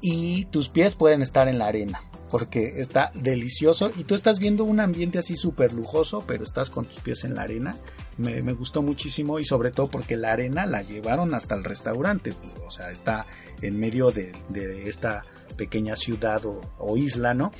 [0.00, 4.64] y tus pies pueden estar en la arena porque está delicioso y tú estás viendo
[4.64, 7.76] un ambiente así súper lujoso, pero estás con tus pies en la arena.
[8.16, 12.32] Me, gustó muchísimo y sobre todo porque la arena la llevaron hasta el restaurante,
[12.66, 13.26] o sea, está
[13.60, 17.52] en medio de, de esta pequeña ciudad o, isla, ¿no?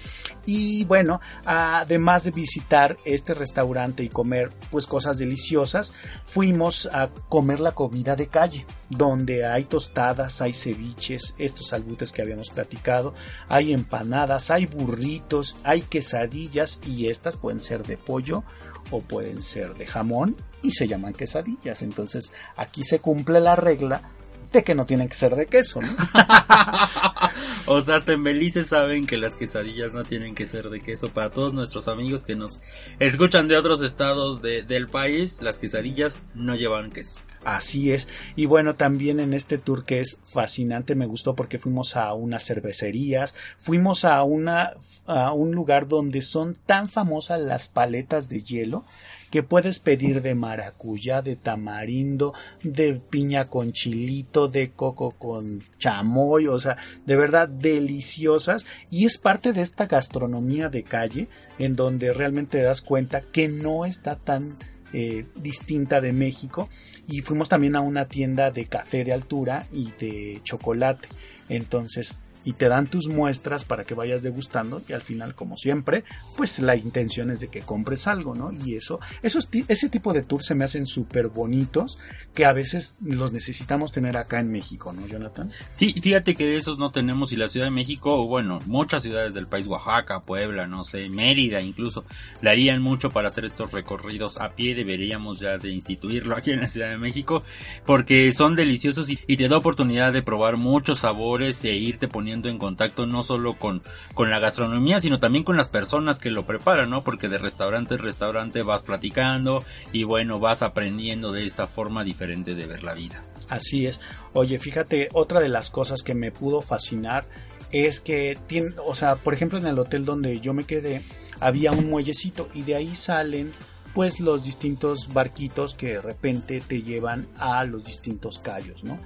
[0.45, 5.93] Y bueno, además de visitar este restaurante y comer pues cosas deliciosas,
[6.27, 12.23] fuimos a comer la comida de calle, donde hay tostadas, hay ceviches, estos albutes que
[12.23, 13.15] habíamos platicado,
[13.49, 18.45] hay empanadas, hay burritos, hay quesadillas y estas pueden ser de pollo
[18.91, 21.83] o pueden ser de jamón y se llaman quesadillas.
[21.83, 24.13] Entonces aquí se cumple la regla
[24.61, 25.89] que no tienen que ser de queso, ¿no?
[27.67, 31.09] o sea, hasta en Belice saben que las quesadillas no tienen que ser de queso.
[31.09, 32.61] Para todos nuestros amigos que nos
[32.99, 37.19] escuchan de otros estados del país, las quesadillas no llevan queso.
[37.45, 38.09] Así es.
[38.37, 42.47] Y bueno, también en este tour que es fascinante, me gustó porque fuimos a unas
[42.47, 44.75] cervecerías, fuimos a una
[45.07, 48.85] a un lugar donde son tan famosas las paletas de hielo
[49.33, 56.49] que puedes pedir de maracuyá, de tamarindo, de piña con chilito, de coco con chamoy,
[56.49, 58.67] o sea, de verdad deliciosas.
[58.91, 63.49] Y es parte de esta gastronomía de calle en donde realmente te das cuenta que
[63.49, 64.55] no está tan
[64.93, 66.69] eh, distinta de México.
[67.09, 71.09] Y fuimos también a una tienda de café de altura y de chocolate.
[71.49, 76.05] Entonces y te dan tus muestras para que vayas degustando y al final como siempre
[76.37, 80.23] pues la intención es de que compres algo no y eso esos ese tipo de
[80.23, 81.99] tours se me hacen súper bonitos
[82.35, 86.57] que a veces los necesitamos tener acá en México no Jonathan sí fíjate que de
[86.57, 90.67] esos no tenemos y la Ciudad de México bueno muchas ciudades del país Oaxaca Puebla
[90.67, 92.05] no sé Mérida incluso
[92.41, 96.61] le harían mucho para hacer estos recorridos a pie deberíamos ya de instituirlo aquí en
[96.61, 97.45] la Ciudad de México
[97.87, 102.32] porque son deliciosos y, y te da oportunidad de probar muchos sabores e irte poniendo
[102.33, 103.83] en contacto no solo con,
[104.15, 107.05] con la gastronomía, sino también con las personas que lo preparan, ¿no?
[107.05, 112.55] Porque de restaurante en restaurante vas platicando y bueno, vas aprendiendo de esta forma diferente
[112.55, 113.23] de ver la vida.
[113.49, 114.01] Así es.
[114.33, 117.27] Oye, fíjate, otra de las cosas que me pudo fascinar
[117.71, 121.03] es que tiene, o sea, por ejemplo en el hotel donde yo me quedé,
[121.41, 123.53] había un muellecito y de ahí salen
[123.95, 128.99] pues los distintos barquitos que de repente te llevan a los distintos callos, ¿no?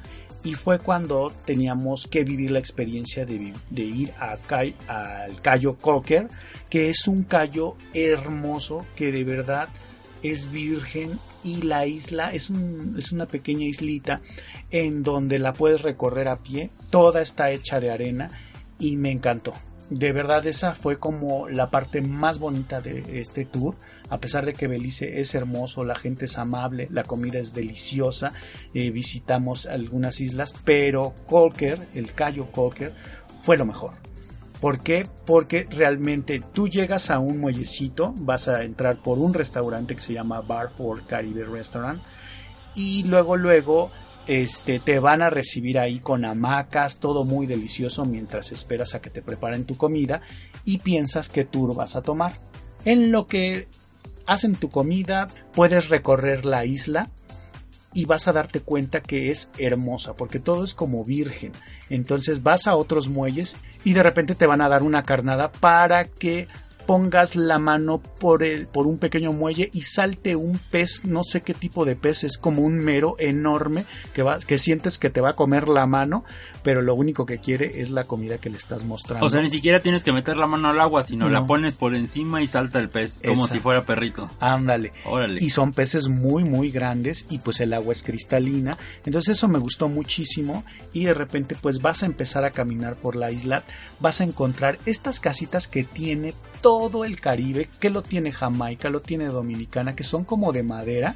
[0.46, 4.38] Y fue cuando teníamos que vivir la experiencia de, ir a,
[4.86, 6.28] al Cayo Cocker,
[6.70, 9.68] que es un callo hermoso que de verdad
[10.22, 12.52] es virgen y la isla es,
[12.96, 14.20] es una pequeña islita
[14.70, 18.30] en donde la puedes recorrer a pie, toda está hecha de arena
[18.78, 19.52] y me encantó.
[19.90, 23.76] De verdad esa fue como la parte más bonita de este tour
[24.08, 28.32] a pesar de que Belice es hermoso, la gente es amable, la comida es deliciosa,
[28.72, 32.92] eh, visitamos algunas islas, pero Colker, el Cayo Colker,
[33.40, 33.92] fue lo mejor.
[34.60, 35.06] ¿Por qué?
[35.26, 40.14] Porque realmente tú llegas a un muellecito, vas a entrar por un restaurante que se
[40.14, 42.02] llama Bar for Caribe Restaurant
[42.74, 43.90] y luego luego
[44.26, 49.10] este te van a recibir ahí con hamacas, todo muy delicioso mientras esperas a que
[49.10, 50.20] te preparen tu comida
[50.64, 52.40] y piensas qué tour vas a tomar.
[52.84, 53.68] En lo que
[54.26, 57.10] hacen tu comida, puedes recorrer la isla
[57.92, 61.52] y vas a darte cuenta que es hermosa porque todo es como virgen.
[61.88, 66.04] Entonces vas a otros muelles y de repente te van a dar una carnada para
[66.04, 66.48] que
[66.86, 71.42] pongas la mano por, el, por un pequeño muelle y salte un pez, no sé
[71.42, 75.20] qué tipo de pez, es como un mero enorme que, va, que sientes que te
[75.20, 76.24] va a comer la mano,
[76.62, 79.26] pero lo único que quiere es la comida que le estás mostrando.
[79.26, 81.94] O sea, ni siquiera tienes que meter la mano al agua, sino la pones por
[81.94, 84.28] encima y salta el pez, como si fuera perrito.
[84.40, 84.92] Ándale.
[85.04, 85.42] Órale.
[85.42, 88.78] Y son peces muy, muy grandes y pues el agua es cristalina.
[89.04, 93.16] Entonces eso me gustó muchísimo y de repente pues vas a empezar a caminar por
[93.16, 93.64] la isla,
[94.00, 96.34] vas a encontrar estas casitas que tiene
[96.66, 101.14] todo el Caribe, que lo tiene Jamaica, lo tiene Dominicana, que son como de madera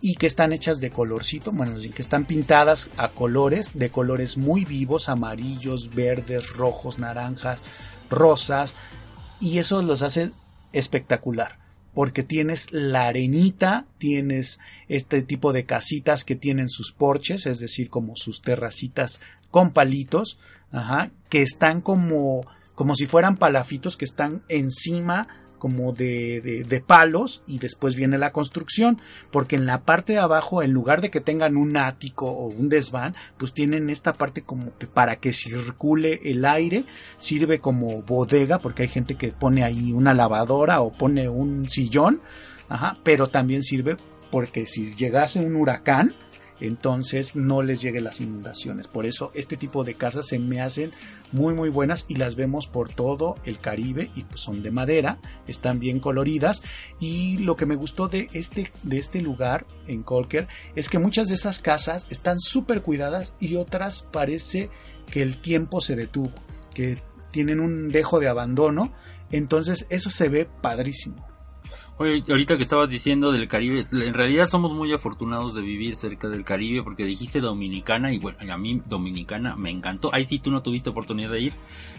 [0.00, 4.64] y que están hechas de colorcito, bueno, que están pintadas a colores, de colores muy
[4.64, 7.60] vivos, amarillos, verdes, rojos, naranjas,
[8.08, 8.76] rosas,
[9.40, 10.30] y eso los hace
[10.72, 11.58] espectacular,
[11.92, 17.90] porque tienes la arenita, tienes este tipo de casitas que tienen sus porches, es decir,
[17.90, 20.38] como sus terracitas con palitos,
[20.70, 22.44] ajá, que están como
[22.78, 25.26] como si fueran palafitos que están encima
[25.58, 29.00] como de, de, palos y después viene la construcción
[29.32, 32.68] porque en la parte de abajo en lugar de que tengan un ático o un
[32.68, 36.84] desván pues tienen esta parte como que para que circule el aire
[37.18, 42.20] sirve como bodega porque hay gente que pone ahí una lavadora o pone un sillón
[42.68, 43.96] ajá, pero también sirve
[44.30, 46.14] porque si llegase un huracán
[46.60, 48.88] entonces no les lleguen las inundaciones.
[48.88, 50.92] Por eso este tipo de casas se me hacen
[51.32, 55.18] muy muy buenas y las vemos por todo el Caribe y pues son de madera,
[55.46, 56.62] están bien coloridas
[57.00, 61.28] y lo que me gustó de este, de este lugar en Colker es que muchas
[61.28, 64.70] de esas casas están súper cuidadas y otras parece
[65.10, 66.32] que el tiempo se detuvo,
[66.74, 66.98] que
[67.30, 68.92] tienen un dejo de abandono,
[69.30, 71.26] entonces eso se ve padrísimo.
[72.00, 76.28] Oye, ahorita que estabas diciendo del Caribe, en realidad somos muy afortunados de vivir cerca
[76.28, 80.10] del Caribe porque dijiste Dominicana y bueno, a mí Dominicana me encantó.
[80.14, 81.52] Ahí sí tú no tuviste oportunidad de ir,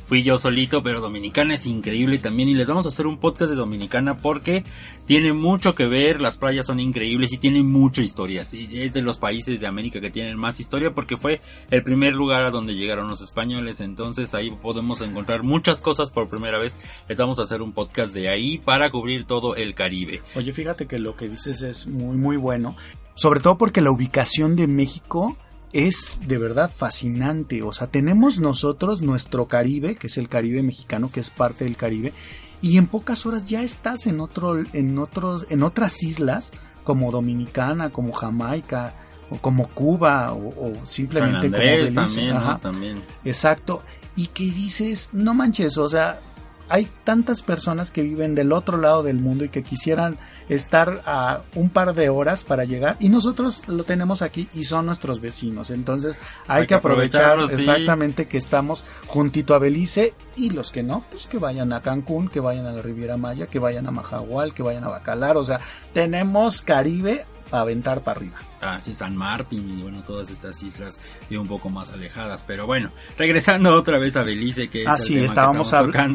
[0.06, 3.50] fui yo solito, pero Dominicana es increíble también y les vamos a hacer un podcast
[3.52, 4.64] de Dominicana porque
[5.06, 8.44] tiene mucho que ver, las playas son increíbles y tiene mucha historia.
[8.44, 11.42] es de los países de América que tienen más historia porque fue
[11.72, 16.30] el primer lugar a donde llegaron los españoles, entonces ahí podemos encontrar muchas cosas por
[16.30, 16.78] primera vez.
[17.10, 19.89] Les vamos a hacer un podcast de ahí para cubrir todo el Caribe
[20.36, 22.76] Oye, fíjate que lo que dices es muy, muy bueno.
[23.16, 25.38] Sobre todo porque la ubicación de México
[25.74, 27.62] es de verdad fascinante.
[27.64, 31.76] O sea, tenemos nosotros nuestro Caribe, que es el Caribe mexicano, que es parte del
[31.76, 32.14] Caribe,
[32.62, 36.52] y en pocas horas ya estás en otro, en otros, en otras islas
[36.84, 38.96] como Dominicana, como Jamaica,
[39.30, 41.94] o como Cuba, o, simplemente como Belice.
[42.62, 43.04] también.
[43.24, 43.84] Exacto.
[44.16, 46.20] Y que dices, no manches, o sea,
[46.70, 50.18] hay tantas personas que viven del otro lado del mundo y que quisieran
[50.48, 54.86] estar a un par de horas para llegar y nosotros lo tenemos aquí y son
[54.86, 55.72] nuestros vecinos.
[55.72, 61.26] Entonces hay, que aprovechar exactamente que estamos juntito a Belice y los que no, pues
[61.26, 64.64] que vayan a Cancún, que vayan a la Riviera Maya, que vayan a Majahual, que
[64.64, 65.38] vayan a Bacalar.
[65.38, 65.60] O sea,
[65.94, 68.38] tenemos Caribe a aventar para arriba.
[68.62, 71.00] Ah, sí, San Martín y bueno, todas estas islas
[71.32, 72.44] un poco más alejadas.
[72.44, 75.74] Pero bueno, regresando otra vez a Belice, que es ah, el tema estábamos,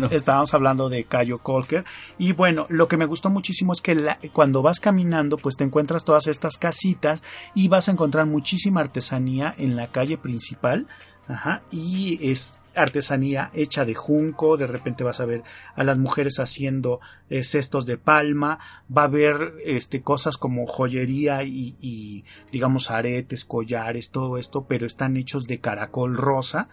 [0.08, 1.84] que estábamos hablando de Cayo Colker.
[2.18, 3.96] Y bueno, lo que me gustó muchísimo es que
[4.32, 7.22] cuando vas caminando, pues te encuentras todas estas casitas
[7.54, 10.86] y vas a encontrar muchísima artesanía en la calle principal.
[11.26, 15.42] Ajá, y es artesanía hecha de junco, de repente vas a ver
[15.74, 17.00] a las mujeres haciendo
[17.30, 18.58] eh, cestos de palma,
[18.94, 24.86] va a haber este, cosas como joyería y, y digamos aretes, collares, todo esto, pero
[24.86, 26.68] están hechos de caracol rosa,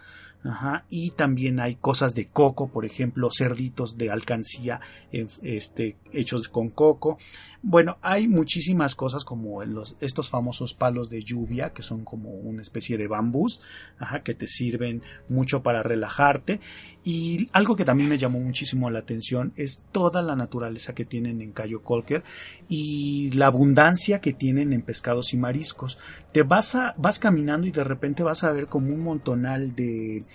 [0.89, 4.81] Y también hay cosas de coco, por ejemplo, cerditos de alcancía
[5.11, 7.17] este, hechos con coco.
[7.61, 12.63] Bueno, hay muchísimas cosas como los, estos famosos palos de lluvia, que son como una
[12.63, 13.61] especie de bambús,
[13.99, 16.59] ajá, que te sirven mucho para relajarte.
[17.03, 21.41] Y algo que también me llamó muchísimo la atención es toda la naturaleza que tienen
[21.41, 22.23] en Cayo Colker
[22.69, 25.97] y la abundancia que tienen en pescados y mariscos.
[26.31, 30.25] Te vas a, vas caminando y de repente vas a ver como un montonal de,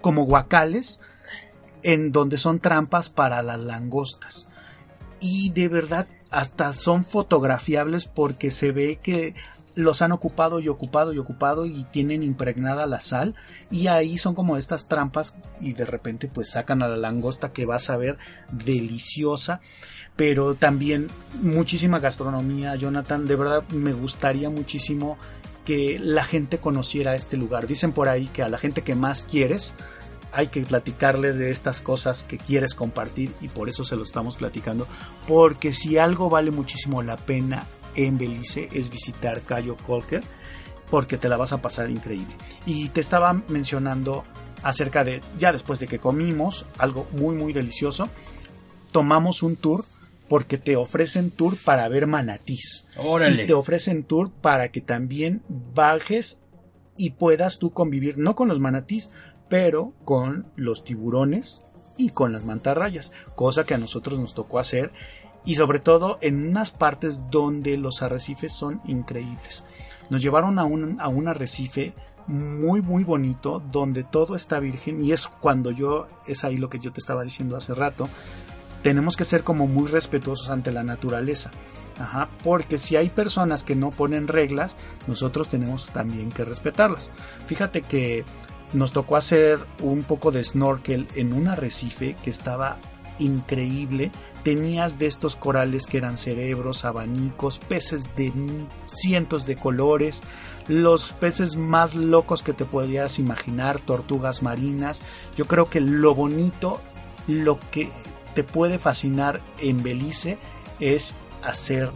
[0.00, 1.02] como guacales,
[1.82, 4.48] en donde son trampas para las langostas.
[5.20, 9.34] Y de verdad hasta son fotografiables porque se ve que
[9.76, 13.34] los han ocupado y ocupado y ocupado y tienen impregnada la sal
[13.70, 17.66] y ahí son como estas trampas y de repente pues sacan a la langosta que
[17.66, 18.18] vas a ver
[18.50, 19.60] deliciosa.
[20.16, 21.08] Pero también
[21.42, 25.18] muchísima gastronomía Jonathan de verdad me gustaría muchísimo
[25.66, 27.66] que la gente conociera este lugar.
[27.66, 29.74] Dicen por ahí que a la gente que más quieres
[30.32, 34.36] hay que platicarle de estas cosas que quieres compartir y por eso se lo estamos
[34.36, 34.86] platicando
[35.26, 37.64] porque si algo vale muchísimo la pena
[37.96, 40.22] en Belice es visitar Cayo Colker
[40.90, 42.34] porque te la vas a pasar increíble.
[42.64, 44.24] Y te estaba mencionando
[44.62, 48.08] acerca de, ya después de que comimos, algo muy muy delicioso,
[48.92, 49.84] tomamos un tour
[50.28, 52.84] porque te ofrecen tour para ver manatís.
[52.96, 53.44] Órale.
[53.44, 56.40] Y te ofrecen tour para que también bajes
[56.96, 59.10] y puedas tú convivir no con los manatís,
[59.48, 61.62] pero con los tiburones
[61.96, 64.92] y con las mantarrayas, cosa que a nosotros nos tocó hacer
[65.46, 69.64] y sobre todo en unas partes donde los arrecifes son increíbles.
[70.10, 71.94] Nos llevaron a un, a un arrecife
[72.26, 76.78] muy muy bonito donde todo está virgen y es cuando yo es ahí lo que
[76.78, 78.08] yo te estaba diciendo hace rato
[78.82, 81.50] tenemos que ser como muy respetuosos ante la naturaleza
[81.98, 84.76] Ajá, porque si hay personas que no ponen reglas
[85.06, 87.10] nosotros tenemos también que respetarlas
[87.46, 88.24] fíjate que
[88.72, 92.76] nos tocó hacer un poco de snorkel en un arrecife que estaba
[93.18, 94.10] increíble
[94.46, 98.32] tenías de estos corales que eran cerebros, abanicos, peces de
[98.86, 100.22] cientos de colores,
[100.68, 105.02] los peces más locos que te podías imaginar, tortugas marinas.
[105.36, 106.80] Yo creo que lo bonito,
[107.26, 107.90] lo que
[108.36, 110.38] te puede fascinar en Belice
[110.78, 111.90] es hacer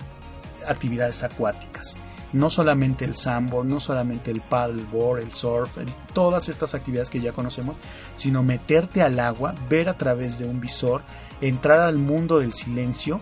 [0.67, 1.97] actividades acuáticas.
[2.33, 5.79] No solamente el sandboard, no solamente el paddleboard, el surf,
[6.13, 7.77] todas estas actividades que ya conocemos,
[8.17, 11.03] sino meterte al agua, ver a través de un visor
[11.41, 13.21] entrar al mundo del silencio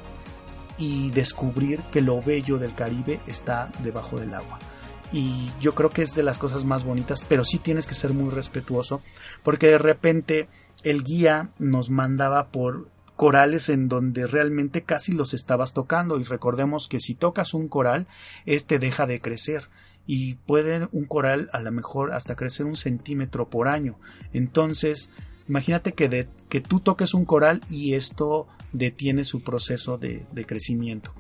[0.79, 4.59] y descubrir que lo bello del Caribe está debajo del agua.
[5.13, 8.13] Y yo creo que es de las cosas más bonitas, pero sí tienes que ser
[8.13, 9.03] muy respetuoso,
[9.43, 10.49] porque de repente
[10.83, 16.87] el guía nos mandaba por corales en donde realmente casi los estabas tocando y recordemos
[16.87, 18.07] que si tocas un coral,
[18.47, 19.71] este deja de crecer
[20.07, 23.99] y puede un coral a lo mejor hasta crecer un centímetro por año.
[24.33, 25.11] Entonces,
[25.49, 31.13] Imagínate que, de, que tú toques un coral y esto detiene su proceso de, crecimiento.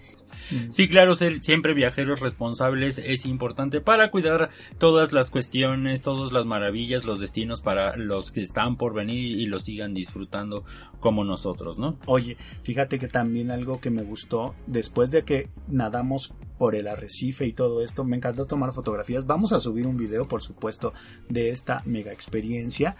[0.50, 0.70] Mm.
[0.70, 6.46] Sí, claro, ser siempre viajeros responsables es importante para cuidar todas las cuestiones, todas las
[6.46, 10.64] maravillas, los destinos para los que están por venir y los sigan disfrutando
[11.00, 11.98] como nosotros, ¿no?
[12.06, 17.46] Oye, fíjate que también algo que me gustó, después de que nadamos por el arrecife
[17.46, 19.26] y todo esto, me encantó tomar fotografías.
[19.26, 20.92] Vamos a subir un video, por supuesto,
[21.28, 22.96] de esta mega experiencia.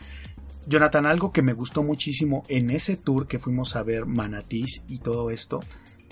[0.67, 4.99] Jonathan, algo que me gustó muchísimo en ese tour que fuimos a ver manatís y
[4.99, 5.61] todo esto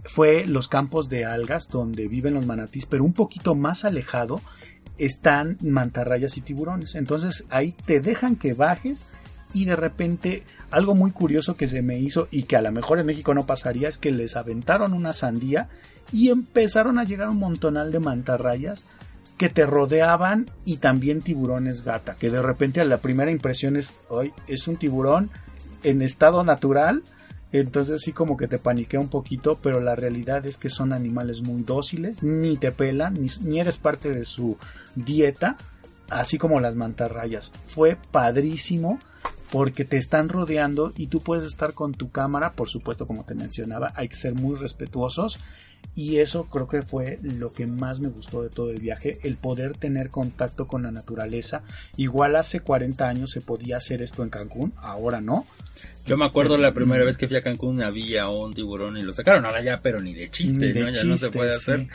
[0.04, 4.40] fue los campos de algas donde viven los manatís, pero un poquito más alejado
[4.98, 6.94] están mantarrayas y tiburones.
[6.94, 9.06] Entonces ahí te dejan que bajes
[9.52, 12.98] y de repente algo muy curioso que se me hizo y que a lo mejor
[12.98, 15.68] en México no pasaría es que les aventaron una sandía
[16.12, 18.84] y empezaron a llegar un montonal de mantarrayas
[19.36, 23.92] que te rodeaban y también tiburones gata, que de repente a la primera impresión es,
[24.08, 25.30] hoy es un tiburón
[25.82, 27.02] en estado natural,
[27.52, 31.42] entonces sí como que te paniquea un poquito, pero la realidad es que son animales
[31.42, 34.56] muy dóciles, ni te pelan, ni, ni eres parte de su
[34.94, 35.56] dieta,
[36.08, 37.52] así como las mantarrayas.
[37.66, 38.98] Fue padrísimo
[39.50, 43.34] porque te están rodeando y tú puedes estar con tu cámara, por supuesto como te
[43.34, 45.38] mencionaba, hay que ser muy respetuosos
[45.94, 49.36] y eso creo que fue lo que más me gustó de todo el viaje, el
[49.36, 51.62] poder tener contacto con la naturaleza.
[51.96, 55.46] Igual hace 40 años se podía hacer esto en Cancún, ahora no.
[56.04, 59.12] Yo me acuerdo la primera vez que fui a Cancún había un tiburón y lo
[59.12, 60.90] sacaron, ahora ya, pero ni de chiste, ¿no?
[60.90, 61.88] ya no se puede hacer.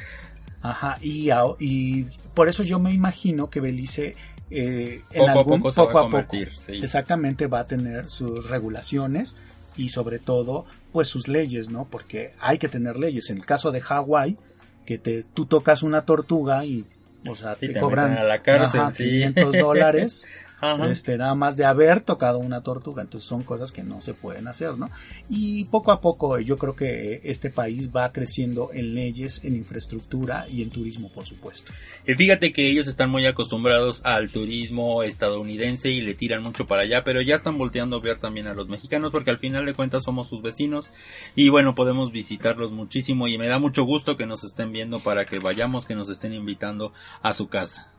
[0.63, 1.29] Ajá, y,
[1.59, 4.15] y por eso yo me imagino que Belice
[4.51, 6.37] eh, poco en algún, a poco, se va a, poco
[6.67, 9.35] exactamente va a tener sus regulaciones
[9.77, 11.85] y sobre todo pues sus leyes, ¿no?
[11.85, 13.29] Porque hay que tener leyes.
[13.29, 14.37] En el caso de Hawái,
[14.85, 16.85] que te, tú tocas una tortuga y,
[17.29, 20.27] o sea, te, cobran a la cárcel, 500 dólares
[20.89, 23.01] este, nada más de haber tocado una tortuga.
[23.01, 24.89] Entonces son cosas que no se pueden hacer, ¿no?
[25.29, 30.45] Y poco a poco yo creo que este país va creciendo en leyes, en infraestructura
[30.47, 31.73] y en turismo, por supuesto.
[32.05, 36.83] Y fíjate que ellos están muy acostumbrados al turismo estadounidense y le tiran mucho para
[36.83, 39.73] allá, pero ya están volteando a ver también a los mexicanos porque al final de
[39.73, 40.91] cuentas somos sus vecinos
[41.35, 45.25] y bueno, podemos visitarlos muchísimo y me da mucho gusto que nos estén viendo para
[45.25, 47.91] que vayamos, que nos estén invitando a su casa.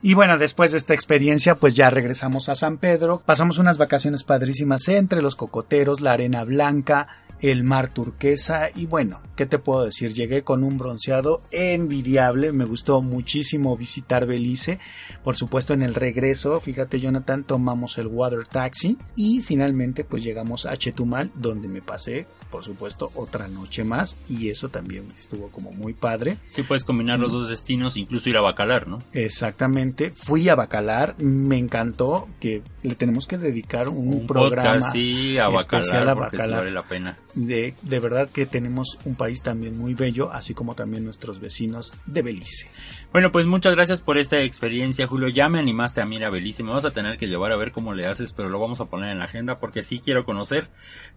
[0.00, 3.22] Y bueno, después de esta experiencia, pues ya regresamos a San Pedro.
[3.24, 9.20] Pasamos unas vacaciones padrísimas entre los cocoteros, la arena blanca, el mar turquesa y bueno,
[9.36, 10.14] ¿qué te puedo decir?
[10.14, 14.78] Llegué con un bronceado envidiable, me gustó muchísimo visitar Belice,
[15.24, 20.66] por supuesto en el regreso, fíjate Jonathan, tomamos el water taxi y finalmente pues llegamos
[20.66, 25.72] a Chetumal donde me pasé por supuesto otra noche más y eso también estuvo como
[25.72, 26.36] muy padre.
[26.50, 28.98] Sí, puedes combinar los dos destinos, incluso ir a Bacalar, ¿no?
[29.12, 35.48] Exactamente, fui a Bacalar, me encantó que le tenemos que dedicar un, programa sí, a
[35.48, 36.58] especial a Bacalar.
[36.58, 40.74] vale la pena de, de verdad que tenemos un país también muy bello, así como
[40.74, 42.66] también nuestros vecinos de Belice.
[43.12, 45.28] Bueno, pues muchas gracias por esta experiencia, Julio.
[45.28, 46.62] Ya me animaste a mí a Belice.
[46.62, 48.86] Me vas a tener que llevar a ver cómo le haces, pero lo vamos a
[48.86, 50.68] poner en la agenda porque sí quiero conocer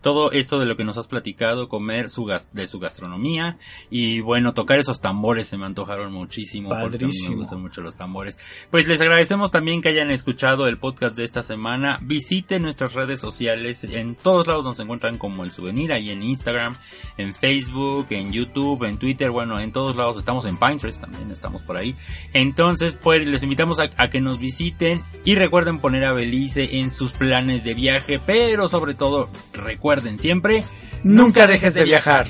[0.02, 3.58] todo esto de lo que nos has platicado, comer su de su gastronomía
[3.90, 7.80] y bueno, tocar esos tambores se me antojaron muchísimo porque a mí me gustan mucho
[7.80, 8.38] los tambores.
[8.72, 12.00] Pues les agradecemos también que hayan escuchado el podcast de esta semana.
[12.02, 13.86] Visiten nuestras redes sociales.
[13.86, 16.76] En todos lados nos encuentran como el souvenir, ahí en Instagram,
[17.18, 19.32] en Facebook, en YouTube, en Twitter.
[19.32, 21.96] Bueno, en todos lados estamos en Pinterest también, estamos por ahí
[22.34, 26.92] entonces, pues les invitamos a, a que nos visiten y recuerden poner a Belice en
[26.92, 30.64] sus planes de viaje, pero sobre todo recuerden siempre,
[31.04, 32.28] nunca dejes de viajar.